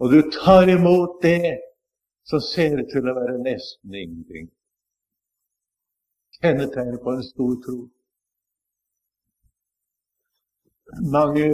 og 0.00 0.10
du 0.10 0.20
tar 0.34 0.66
imot 0.74 1.22
det 1.22 1.54
som 2.26 2.42
ser 2.42 2.82
ut 2.82 2.90
til 2.90 3.06
å 3.06 3.14
være 3.20 3.36
nesten 3.46 3.94
ingenting. 3.94 4.50
Kjennetegn 6.40 6.98
på 7.04 7.14
en 7.14 7.22
stor 7.30 7.54
tro. 7.68 7.78
Mange 11.14 11.46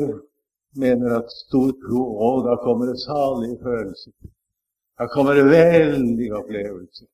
mener 0.81 1.19
at 1.19 1.31
stor 1.45 1.71
tro, 1.85 2.03
å, 2.27 2.31
da 2.47 2.57
kommer 2.64 2.91
det 2.91 2.99
salige 3.03 3.59
følelser. 3.62 4.12
Da 4.99 5.07
kommer 5.12 5.38
det 5.38 5.47
veldige 5.51 6.35
opplevelser. 6.38 7.07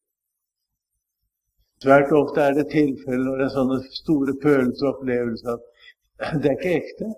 Svært 1.85 2.13
ofte 2.17 2.41
er 2.41 2.55
det 2.57 2.71
tilfeller 2.73 3.25
når 3.27 3.41
det 3.41 3.47
er 3.47 3.55
sånne 3.59 3.79
store 3.93 4.35
følelser 4.43 4.87
og 4.87 4.93
opplevelser 4.95 5.57
at 5.57 6.39
det 6.41 6.51
er 6.51 6.57
ikke 6.57 6.77
ekte. 6.79 7.11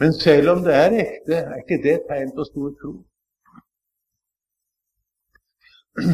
Men 0.00 0.12
selv 0.12 0.50
om 0.52 0.64
det 0.66 0.74
er 0.74 0.98
ekte, 1.04 1.38
er 1.38 1.62
ikke 1.62 1.80
det 1.86 1.96
tegn 2.10 2.34
på 2.36 2.44
stor 2.50 2.74
tro. 2.82 2.92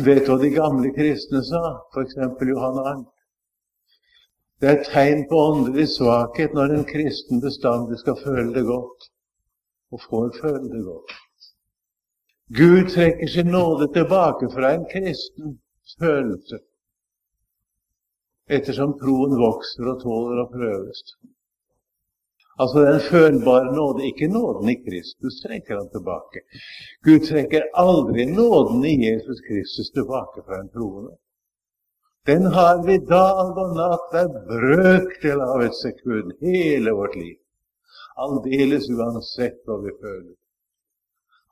Vet 0.07 0.23
du 0.25 0.31
hva 0.33 0.39
de 0.41 0.53
gamle 0.55 0.93
kristne 0.97 1.43
sa, 1.45 1.65
f.eks. 1.93 2.15
Johan 2.49 2.79
Arnt? 2.85 3.14
Det 4.61 4.69
er 4.71 4.79
et 4.79 4.89
tegn 4.93 5.25
på 5.31 5.41
åndelig 5.49 5.89
svakhet 5.97 6.55
når 6.57 6.75
en 6.75 6.87
kristen 6.89 7.43
bestandig 7.43 7.99
skal 8.03 8.21
føle 8.25 8.51
det 8.55 8.65
godt, 8.69 9.09
og 9.93 10.05
får 10.09 10.31
føle 10.43 10.69
det 10.75 10.85
godt. 10.85 11.17
Gud 12.61 12.89
trekker 12.95 13.29
sin 13.29 13.51
nåde 13.57 13.89
tilbake 13.97 14.51
fra 14.55 14.75
en 14.75 14.87
kristen 14.93 15.59
følelse 15.99 16.59
ettersom 18.57 18.93
troen 19.01 19.39
vokser 19.41 19.89
og 19.89 20.03
tåler 20.03 20.43
å 20.43 20.51
prøves. 20.53 21.03
Altså 22.61 22.85
den 22.87 23.01
følbare 23.03 23.73
nåde, 23.75 24.05
ikke 24.07 24.29
nåden 24.31 24.71
i 24.71 24.77
Kristus, 24.85 25.41
trekker 25.43 25.81
han 25.81 25.89
tilbake. 25.91 26.45
Gud 27.07 27.25
trekker 27.27 27.67
aldri 27.81 28.29
nåden 28.31 28.85
i 28.87 28.95
Jesus 29.07 29.41
Kristus 29.49 29.91
tilbake 29.97 30.45
fra 30.47 30.61
en 30.61 30.71
troende. 30.77 31.17
Den 32.27 32.47
har 32.47 32.87
vi 32.87 32.95
dag 32.99 33.59
og 33.61 33.75
natt, 33.77 34.05
hver 34.13 34.31
brøkdel 34.49 35.43
av 35.45 35.61
et 35.67 35.75
sekund, 35.77 36.31
hele 36.41 36.95
vårt 36.97 37.19
liv. 37.21 37.37
Aldeles 38.17 38.87
uansett 38.89 39.59
hva 39.69 39.77
vi 39.83 39.93
føler. 39.99 40.33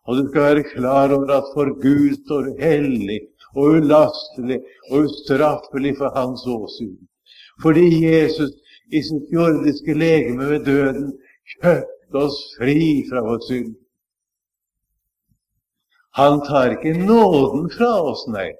Og 0.08 0.16
du 0.16 0.22
skal 0.30 0.46
være 0.46 0.70
klar 0.70 1.12
over 1.12 1.34
at 1.36 1.50
for 1.52 1.74
Gud 1.82 2.16
står 2.22 2.48
du 2.48 2.62
hellig 2.62 3.18
og 3.52 3.76
ulastelig 3.82 4.62
og 4.88 5.10
ustraffelig 5.10 5.92
for 6.00 6.16
hans 6.16 6.46
åsyn. 6.48 6.96
Fordi 7.60 7.84
Jesus 8.06 8.56
i 8.88 9.04
sitt 9.04 9.28
jordiske 9.32 9.92
legeme 9.94 10.48
ved 10.54 10.64
døden 10.70 11.12
kjøpte 11.52 12.24
oss 12.24 12.40
fri 12.56 12.80
fra 13.10 13.20
vår 13.28 13.44
synd. 13.50 13.76
Han 16.16 16.40
tar 16.48 16.78
ikke 16.78 16.96
nåden 16.96 17.68
fra 17.76 17.92
oss, 18.08 18.24
nei. 18.32 18.50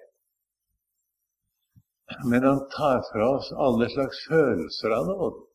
Men 2.24 2.44
han 2.44 2.68
tar 2.68 3.02
fra 3.12 3.28
oss 3.36 3.52
alle 3.52 3.88
slags 3.90 4.26
følelser 4.28 4.90
av 4.90 5.06
nåden. 5.06 5.46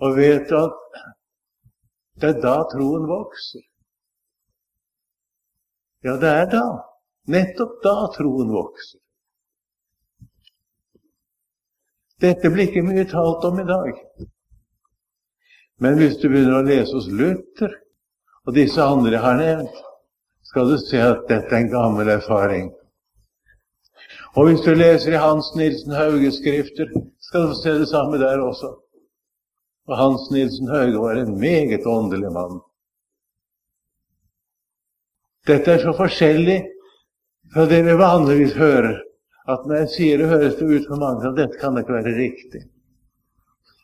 Og 0.00 0.16
vet 0.16 0.52
at 0.56 1.02
det 2.20 2.30
er 2.34 2.40
da 2.40 2.54
troen 2.72 3.04
vokser. 3.08 3.64
Ja, 6.04 6.16
det 6.16 6.30
er 6.30 6.48
da. 6.52 6.64
Nettopp 7.30 7.82
da 7.84 7.94
troen 8.16 8.48
vokser. 8.52 9.00
Dette 12.20 12.50
blir 12.52 12.68
ikke 12.68 12.84
mye 12.84 13.06
talt 13.08 13.44
om 13.48 13.60
i 13.60 13.68
dag. 13.68 13.92
Men 15.80 15.96
hvis 15.96 16.18
du 16.20 16.28
begynner 16.28 16.58
å 16.58 16.66
lese 16.66 16.92
hos 16.96 17.08
Luther 17.08 17.76
og 18.44 18.56
disse 18.56 18.84
andre 18.84 19.14
jeg 19.16 19.24
har 19.24 19.38
nevnt, 19.40 19.78
skal 20.50 20.68
du 20.68 20.76
se 20.82 21.00
at 21.00 21.24
dette 21.30 21.54
er 21.54 21.62
en 21.62 21.72
gammel 21.72 22.10
erfaring. 22.12 22.68
Og 24.38 24.46
hvis 24.46 24.62
du 24.62 24.70
leser 24.74 25.16
i 25.16 25.20
Hans 25.20 25.50
Nilsen 25.58 25.94
Hauges 25.96 26.38
skrifter, 26.38 26.90
skal 27.18 27.48
du 27.50 27.54
se 27.58 27.74
det 27.80 27.88
samme 27.90 28.18
der 28.18 28.42
også. 28.42 28.70
Og 29.90 29.96
Hans 29.98 30.28
Nilsen 30.30 30.68
Hauge 30.70 31.00
var 31.02 31.18
en 31.18 31.38
meget 31.40 31.86
åndelig 31.86 32.32
mann. 32.32 32.60
Dette 35.48 35.72
er 35.72 35.82
så 35.82 35.94
forskjellig 35.96 36.60
fra 37.54 37.66
det 37.66 37.80
vi 37.86 37.96
vanligvis 37.98 38.54
hører, 38.54 39.00
at 39.50 39.64
når 39.66 39.82
jeg 39.82 39.92
sier 39.96 40.20
det, 40.20 40.28
høres 40.30 40.58
det 40.60 40.68
ut 40.68 40.86
for 40.86 41.00
mange 41.00 41.26
at 41.26 41.38
dette 41.38 41.58
kan 41.58 41.78
ikke 41.80 41.96
være 41.96 42.14
riktig. 42.18 42.62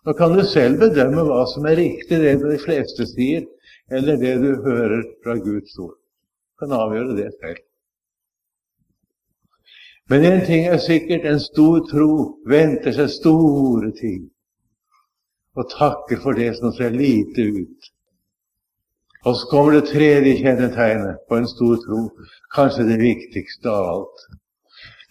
Nå 0.07 0.15
kan 0.15 0.37
du 0.37 0.45
selv 0.47 0.79
bedømme 0.79 1.25
hva 1.27 1.41
som 1.51 1.67
er 1.67 1.81
riktig, 1.81 2.21
det 2.23 2.37
de 2.39 2.59
fleste 2.63 3.09
sier, 3.11 3.43
eller 3.91 4.21
det 4.21 4.37
du 4.45 4.53
hører 4.63 5.03
fra 5.25 5.35
Guds 5.43 5.75
ord. 5.83 5.97
Du 5.97 6.63
kan 6.63 6.77
avgjøre 6.77 7.17
det 7.19 7.33
selv. 7.41 7.65
Men 10.09 10.25
én 10.25 10.45
ting 10.47 10.67
er 10.67 10.79
sikkert, 10.79 11.25
en 11.27 11.41
stor 11.41 11.83
tro 11.91 12.11
venter 12.47 12.95
seg 12.95 13.11
store 13.11 13.91
ting 13.99 14.25
og 15.57 15.71
takker 15.73 16.21
for 16.23 16.37
det 16.37 16.51
som 16.59 16.73
ser 16.77 16.93
lite 16.95 17.47
ut. 17.57 17.89
Og 19.27 19.35
så 19.37 19.47
kommer 19.51 19.73
det 19.73 19.89
tredje 19.89 20.37
kjennetegnet 20.39 21.23
på 21.29 21.39
en 21.41 21.49
stor 21.49 21.79
tro, 21.83 22.03
kanskje 22.55 22.85
det 22.91 22.99
viktigste 23.01 23.73
av 23.73 23.89
alt. 23.95 24.27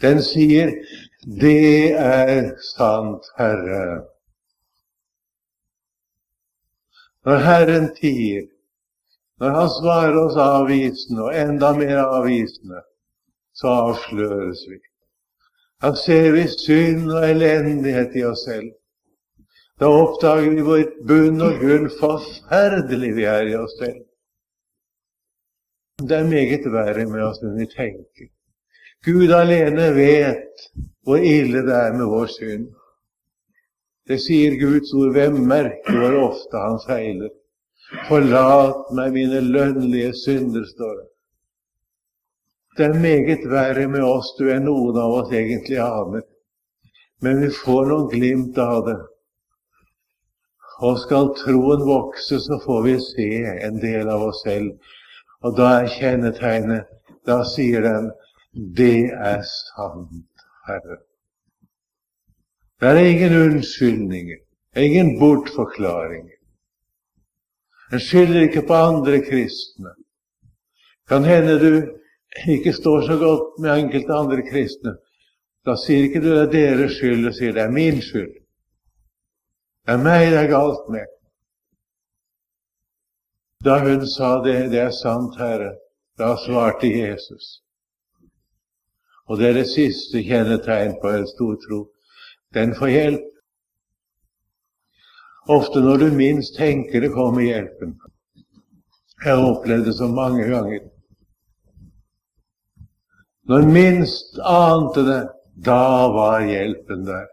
Den 0.01 0.21
sier 0.21 0.71
'Det 1.39 1.91
er 1.97 2.51
sant, 2.77 3.23
Herre'. 3.37 4.05
Når 7.25 7.37
Herren 7.37 7.95
tier, 7.95 8.47
når 9.39 9.49
Han 9.49 9.69
svarer 9.69 10.17
oss 10.25 10.37
avvisende 10.37 11.23
og 11.23 11.35
enda 11.35 11.73
mer 11.73 11.97
avvisende, 11.97 12.81
så 13.55 13.71
avsløres 13.87 14.65
vi. 14.69 14.79
Da 15.81 15.91
ser 15.99 16.31
vi 16.35 16.47
synd 16.51 17.11
og 17.11 17.23
elendighet 17.29 18.15
i 18.19 18.23
oss 18.27 18.45
selv. 18.47 18.71
Da 19.79 19.89
oppdager 19.91 20.53
vi 20.55 20.63
hvor 20.63 20.83
bunn 21.07 21.41
og 21.43 21.59
grunn 21.59 21.89
forferdelig 21.99 23.11
vi 23.17 23.25
er 23.27 23.51
i 23.51 23.57
oss 23.59 23.75
selv. 23.81 24.03
Det 25.99 26.15
er 26.17 26.27
meget 26.27 26.65
verre 26.71 27.05
med 27.07 27.23
oss 27.23 27.41
enn 27.43 27.59
vi 27.59 27.67
tenker. 27.71 28.31
Gud 29.05 29.31
alene 29.35 29.91
vet 29.95 30.67
hvor 31.05 31.21
ille 31.21 31.61
det 31.67 31.75
er 31.75 31.95
med 31.95 32.09
vår 32.11 32.31
synd. 32.33 32.69
Det 34.07 34.19
sier 34.21 34.55
Guds 34.59 34.93
ord. 34.93 35.11
Hvem 35.15 35.41
merker 35.49 35.99
hvor 35.99 36.15
ofte 36.29 36.61
han 36.61 36.79
feiler? 36.85 37.31
Forlat 38.07 38.91
meg 38.97 39.13
mine 39.13 39.41
lønnlige 39.45 40.13
synder, 40.23 40.65
står 40.71 40.95
det. 40.99 41.07
Det 42.77 42.85
er 42.85 42.99
meget 42.99 43.45
verre 43.49 43.87
med 43.87 44.03
oss 44.03 44.33
du 44.39 44.49
enn 44.51 44.65
noen 44.67 44.97
av 44.99 45.13
oss 45.21 45.31
egentlig 45.31 45.77
aner. 45.79 46.25
Men 47.23 47.41
vi 47.41 47.51
får 47.63 47.85
noen 47.91 48.09
glimt 48.11 48.57
av 48.59 48.81
det 48.89 49.01
og 50.83 50.97
skal 50.99 51.29
troen 51.39 51.85
vokse, 51.87 52.35
så 52.43 52.57
får 52.65 52.81
vi 52.83 52.95
se 52.99 53.29
en 53.63 53.77
del 53.79 54.09
av 54.11 54.25
oss 54.27 54.41
selv. 54.43 54.73
Og 55.43 55.55
da 55.55 55.71
er 55.79 55.93
kjennetegnet 55.99 56.91
Da 57.25 57.43
sier 57.43 57.81
den 57.81 58.11
'Det 58.53 59.09
er 59.09 59.41
sant, 59.41 60.43
Herre'. 60.67 61.01
Det 62.79 62.87
er 62.87 62.95
ingen 62.95 63.33
unnskyldninger, 63.33 64.37
ingen 64.75 65.19
bortforklaringer. 65.19 66.37
En 67.91 67.99
skylder 67.99 68.41
ikke 68.41 68.67
på 68.67 68.73
andre 68.73 69.21
kristne. 69.21 69.89
Kan 71.07 71.23
hende 71.23 71.59
du 71.59 71.73
ikke 72.43 72.73
står 72.73 73.01
så 73.01 73.17
godt 73.17 73.59
med 73.59 73.83
enkelte 73.83 74.13
andre 74.13 74.43
kristne. 74.51 74.97
Da 75.65 75.75
sier 75.79 76.03
ikke 76.03 76.21
du 76.21 76.29
det 76.29 76.41
er 76.43 76.51
deres 76.51 76.97
skyld, 76.97 77.23
du 77.25 77.33
sier 77.33 77.53
det 77.55 77.63
er 77.63 77.73
min 77.73 78.01
skyld. 78.01 78.33
Det 79.85 79.93
er 79.93 80.01
meg 80.03 80.31
det 80.33 80.39
er 80.43 80.51
galt 80.51 80.89
med. 80.91 81.05
Da 83.65 83.79
hun 83.81 84.05
sa 84.07 84.35
det, 84.45 84.71
det 84.71 84.81
er 84.81 84.91
sant, 84.93 85.37
Herre, 85.39 85.71
da 86.19 86.35
svarte 86.37 86.89
Jesus. 86.89 87.61
Og 89.25 89.39
det 89.39 89.49
er 89.49 89.57
det 89.57 89.69
siste 89.71 90.21
kjennetegn 90.21 90.99
på 91.01 91.09
en 91.09 91.27
stor 91.27 91.55
tro. 91.63 91.79
Den 92.53 92.75
får 92.77 92.93
hjelp. 92.93 93.31
Ofte 95.49 95.81
når 95.81 95.97
du 95.97 96.11
minst 96.17 96.57
tenker 96.57 97.01
det, 97.01 97.13
kommer 97.13 97.41
hjelpen. 97.41 97.95
Jeg 99.23 99.33
har 99.33 99.49
opplevd 99.49 99.85
det 99.85 99.95
så 99.97 100.07
mange 100.07 100.45
ganger. 100.49 100.85
Når 103.45 103.67
minst 103.69 104.39
ante 104.41 105.03
det, 105.05 105.21
da 105.65 106.07
var 106.13 106.45
hjelpen 106.45 107.05
der. 107.05 107.27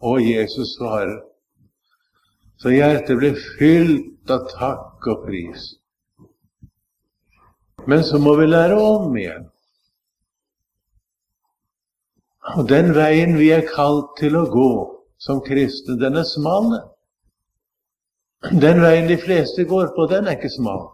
Og 0.00 0.22
Jesus 0.22 0.76
svarer. 0.76 1.20
Så 2.58 2.72
hjertet 2.72 3.18
ble 3.20 3.34
fylt 3.58 4.32
av 4.32 4.48
takk 4.50 5.06
og 5.12 5.26
pris. 5.26 5.74
Men 7.86 8.02
så 8.04 8.18
må 8.18 8.34
vi 8.40 8.48
lære 8.48 8.78
om 8.80 9.16
igjen. 9.16 9.46
Og 12.56 12.68
den 12.68 12.94
veien 12.96 13.36
vi 13.38 13.50
er 13.52 13.66
kalt 13.68 14.16
til 14.18 14.36
å 14.38 14.46
gå 14.50 14.70
som 15.20 15.42
kristne, 15.44 15.98
den 16.00 16.16
er 16.16 16.26
smal. 16.26 16.72
Den 18.48 18.80
veien 18.80 19.08
de 19.10 19.18
fleste 19.20 19.66
går 19.68 19.92
på, 19.96 20.06
den 20.10 20.26
er 20.26 20.38
ikke 20.38 20.50
smal. 20.56 20.86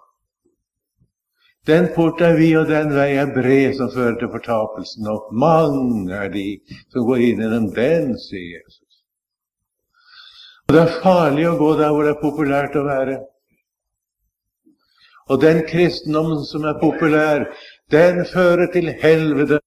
Den 1.66 1.88
port 1.94 2.20
er 2.20 2.36
vid, 2.36 2.56
og 2.60 2.68
den 2.68 2.90
vei 2.92 3.14
er 3.16 3.30
bred, 3.32 3.76
som 3.78 3.92
fører 3.92 4.18
til 4.20 4.28
fortapelsen. 4.32 5.06
Og 5.08 5.30
mange 5.32 6.12
er 6.12 6.28
de 6.32 6.48
som 6.92 7.06
går 7.08 7.22
inn 7.24 7.40
gjennom 7.40 7.70
den, 7.76 8.10
sier 8.20 8.58
Jesus. 8.58 8.80
Og 10.68 10.74
Det 10.76 10.82
er 10.82 10.98
farlig 11.04 11.46
å 11.48 11.56
gå 11.60 11.70
der 11.80 11.92
hvor 11.92 12.04
det 12.04 12.12
er 12.12 12.20
populært 12.20 12.76
å 12.76 12.84
være. 12.84 13.16
Og 15.32 15.40
den 15.40 15.62
kristendommen 15.64 16.44
som 16.44 16.66
er 16.68 16.80
populær, 16.80 17.46
den 17.92 18.24
fører 18.28 18.68
til 18.72 18.92
helvete 19.00 19.63